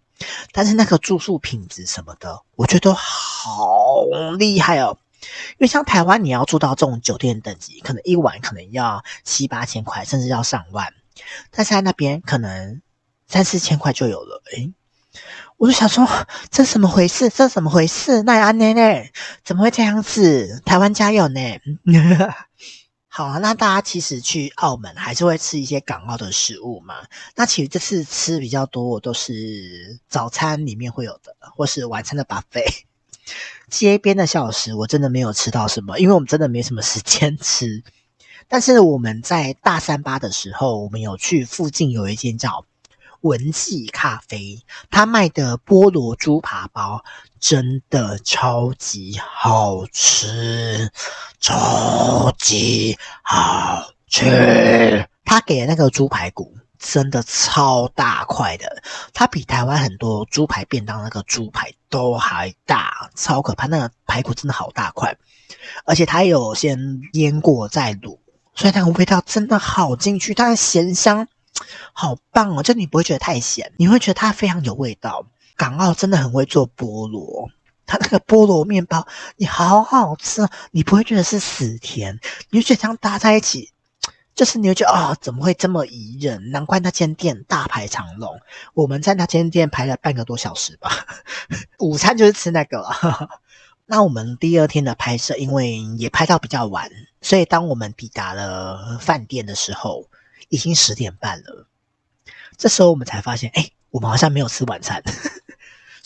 [0.52, 4.04] 但是那个住宿品质什么的，我觉得好
[4.36, 4.98] 厉害哦。
[5.20, 10.92] 因为像台湾，你要住到这种酒店等级，可能一晚可能要七八千块，甚至要上万。
[11.50, 12.80] 但是在那边可能
[13.26, 14.42] 三四千块就有了。
[14.52, 14.72] 诶，
[15.56, 16.06] 我就想说，
[16.50, 17.28] 这怎么回事？
[17.28, 18.22] 这怎么回事？
[18.22, 19.10] 那安内呢？
[19.44, 20.62] 怎么会这样子？
[20.64, 21.40] 台湾加油呢！
[23.10, 26.94] 好啊，那大家其实去澳门还是会吃一些港澳的食物嘛。
[27.34, 32.82] 那其实这次吃比较多我都是早餐里面会有的，或是晚餐的 buffet。
[33.68, 37.82] 街边的小食我真的没有吃到什么，因为我们真的没什么时间 吃。
[38.48, 42.64] 但是我们在大三巴的时候，我们有去附近有一间叫
[43.20, 47.04] 文记咖啡，他卖的菠萝猪扒包
[47.38, 50.90] 真的超级好吃，
[51.40, 55.06] 超级好吃。
[55.24, 56.56] 他给的那个猪排骨。
[56.78, 63.66] 真的超大块的，它比台湾很多猪排便当那个猪排都还大，超可怕。
[63.66, 65.16] 那个排骨真的好大块，
[65.84, 68.18] 而且它有先腌过再卤，
[68.54, 71.26] 所以那个味道真的好进去，它的咸香
[71.92, 75.26] 好棒哦，就你不会觉得太咸，你会觉得它非常有味道。
[75.56, 77.50] 港澳真的很会做菠萝，
[77.84, 79.06] 它那个菠萝面包
[79.36, 82.20] 你好好吃，你不会觉得是死甜，
[82.50, 83.72] 你就觉得这样搭在一起。
[84.38, 86.52] 就是你会觉得啊、怎么会这么宜人？
[86.52, 88.40] 难怪那间店大排长龙。
[88.72, 91.08] 我们在那间店排了半个多小时吧，
[91.80, 93.40] 午餐就是吃那个了。
[93.84, 96.88] 那我们第二天的拍摄，因为也拍到比较晚，
[97.20, 100.06] 所以当我们抵达了饭店的时候，
[100.50, 101.66] 已经十点半了。
[102.56, 105.02] 这时候我们才发现，哎，我们好像没有吃晚餐。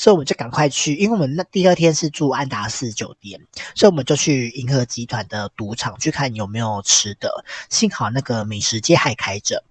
[0.02, 3.40] 所以我们就赶快去，因为我们那第二天是住安达仕酒店，
[3.76, 7.44] 所以我们就去银河集团的赌场去看有没有吃的。
[7.70, 9.62] 幸好那个美食街还开着，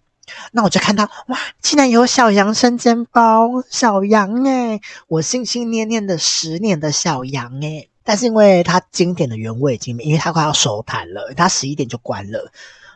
[0.54, 4.80] 那我就看到哇，竟然有小羊生煎包，小羊哎，
[5.10, 12.50] 我心心念念的十年的小羊哎，但是因为它经典的原味已经，因为它快要收摊了，它十一点就关了，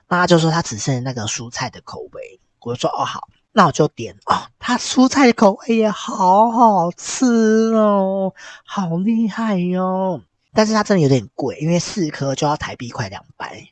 [0.07, 3.27] 那他就说他只剩那个蔬菜的口味，我就说哦好。
[3.58, 7.26] 那我就点哦，它蔬菜口味也好好吃
[7.74, 8.34] 哦，
[8.66, 10.22] 好厉害哟、哦！
[10.53, 13.66] 但是它真的有点贵，因为四颗就要台币快两百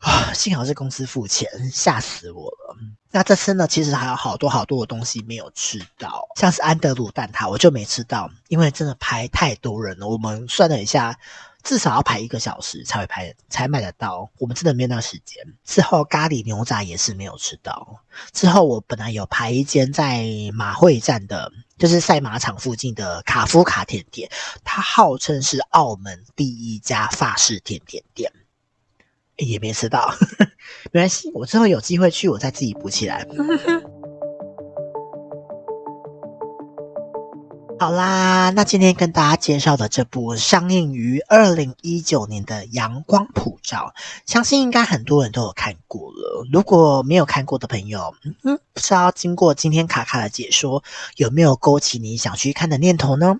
[0.00, 0.34] 啊！
[0.34, 2.76] 幸好是公司付钱，吓死我了。
[3.12, 10.08] 那这次呢，其实还有好多好多的东西没有吃到，像是安德鲁蛋挞，我就没吃到，因为真的排太多人了。
[10.08, 11.16] 我们算了一下。
[11.62, 14.30] 至少要排一个小时才会排，才买得到。
[14.38, 15.44] 我们真的没有那个时间。
[15.64, 18.00] 之后咖喱牛杂也是没有吃到。
[18.32, 24.30] 之后我本来有排一间在马会站的，就是赛马场附近的卡夫卡甜点，
[24.64, 28.32] 它号称是澳门第一家法式甜点店，
[29.36, 30.14] 也没吃到。
[30.92, 33.26] 没关系，我之后有机会去，我再自己补起来。
[37.80, 43.94] 好啦，那今天跟大家介绍的这部上映于二零一九年的《阳光普照》，
[44.30, 46.46] 相信应该很多人都有看过了。
[46.52, 48.14] 如果没有看过的朋友，
[48.44, 50.84] 嗯，不知道经过今天卡卡的解说，
[51.16, 53.38] 有没有勾起你想去看的念头呢？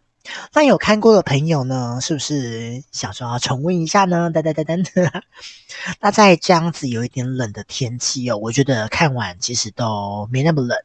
[0.55, 4.31] 那有看过的朋友呢，是不是想说要重温一下呢？
[4.33, 5.23] 噔噔噔噔。
[6.01, 10.79] 那在这样子有一点冷的天气哦，我觉得看完其实都没那么冷，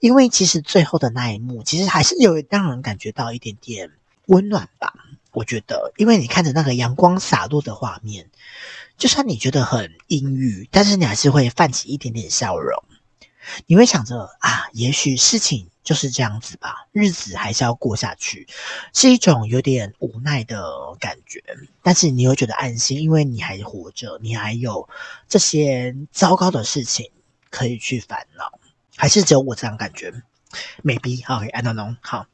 [0.00, 3.90] 因为其实最后的那一幕，其实还是有让人感觉到一点点
[4.26, 4.92] 温暖吧。
[5.32, 8.30] 我觉得，因为你看着那个阳光洒落的画面，
[8.96, 12.82] 就算你觉得很阴郁，但是你还是会泛起一点点笑容。
[13.66, 18.48] 你会想着啊，也许事情就是这样子吧，日子还是要过下去，
[18.92, 21.40] 是一种有点无奈的感觉。
[21.82, 24.88] 但是你又觉得安心，因为你还活着，你还有
[25.28, 27.10] 这些糟糕的事情
[27.50, 28.55] 可以去烦恼。
[28.96, 30.12] 还是只有我这样感觉
[30.82, 31.96] ？Maybe OK，I don't know。
[32.00, 32.26] 好。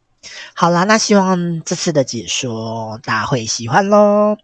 [0.54, 4.36] 好啦，那希望这次的解说大家会喜欢喽。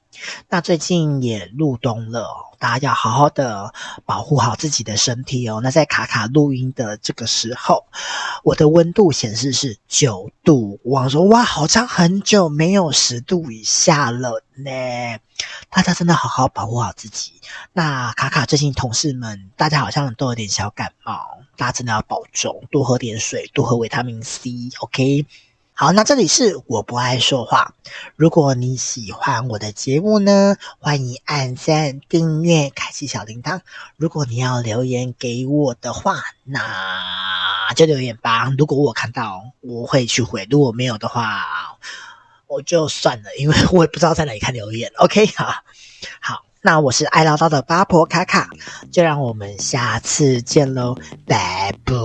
[0.49, 2.27] 那最近也入冬了，
[2.59, 3.73] 大家要好好的
[4.05, 5.61] 保护好自己的身体哦。
[5.62, 7.87] 那在卡卡录音的这个时候，
[8.43, 10.81] 我的温度显示是九度。
[10.83, 14.73] 我说哇，好像很久没有十度以下了呢。
[15.71, 17.35] 大家真的好好保护好自己。
[17.73, 25.26] 那卡卡最近同事们，大家好像都有点小感冒，大家真的要保重，多喝点水，多喝维他命 C，OK？
[25.72, 27.74] 好，那这里是我不爱说话。
[28.14, 33.61] 如果你喜欢我的节目呢，欢迎按赞、订阅、开启小铃铛。
[33.96, 38.52] 如果你要留言给我的话，那就留言吧。
[38.56, 41.44] 如果我看到，我会去回；如果没有的话，
[42.46, 44.92] 我就算了，因为我也不知道在哪里看留言。
[44.96, 45.62] OK，好，
[46.20, 48.48] 好，那我是爱唠叨的八婆卡卡，
[48.90, 50.96] 就让我们下次见喽，
[51.26, 51.98] 拜拜。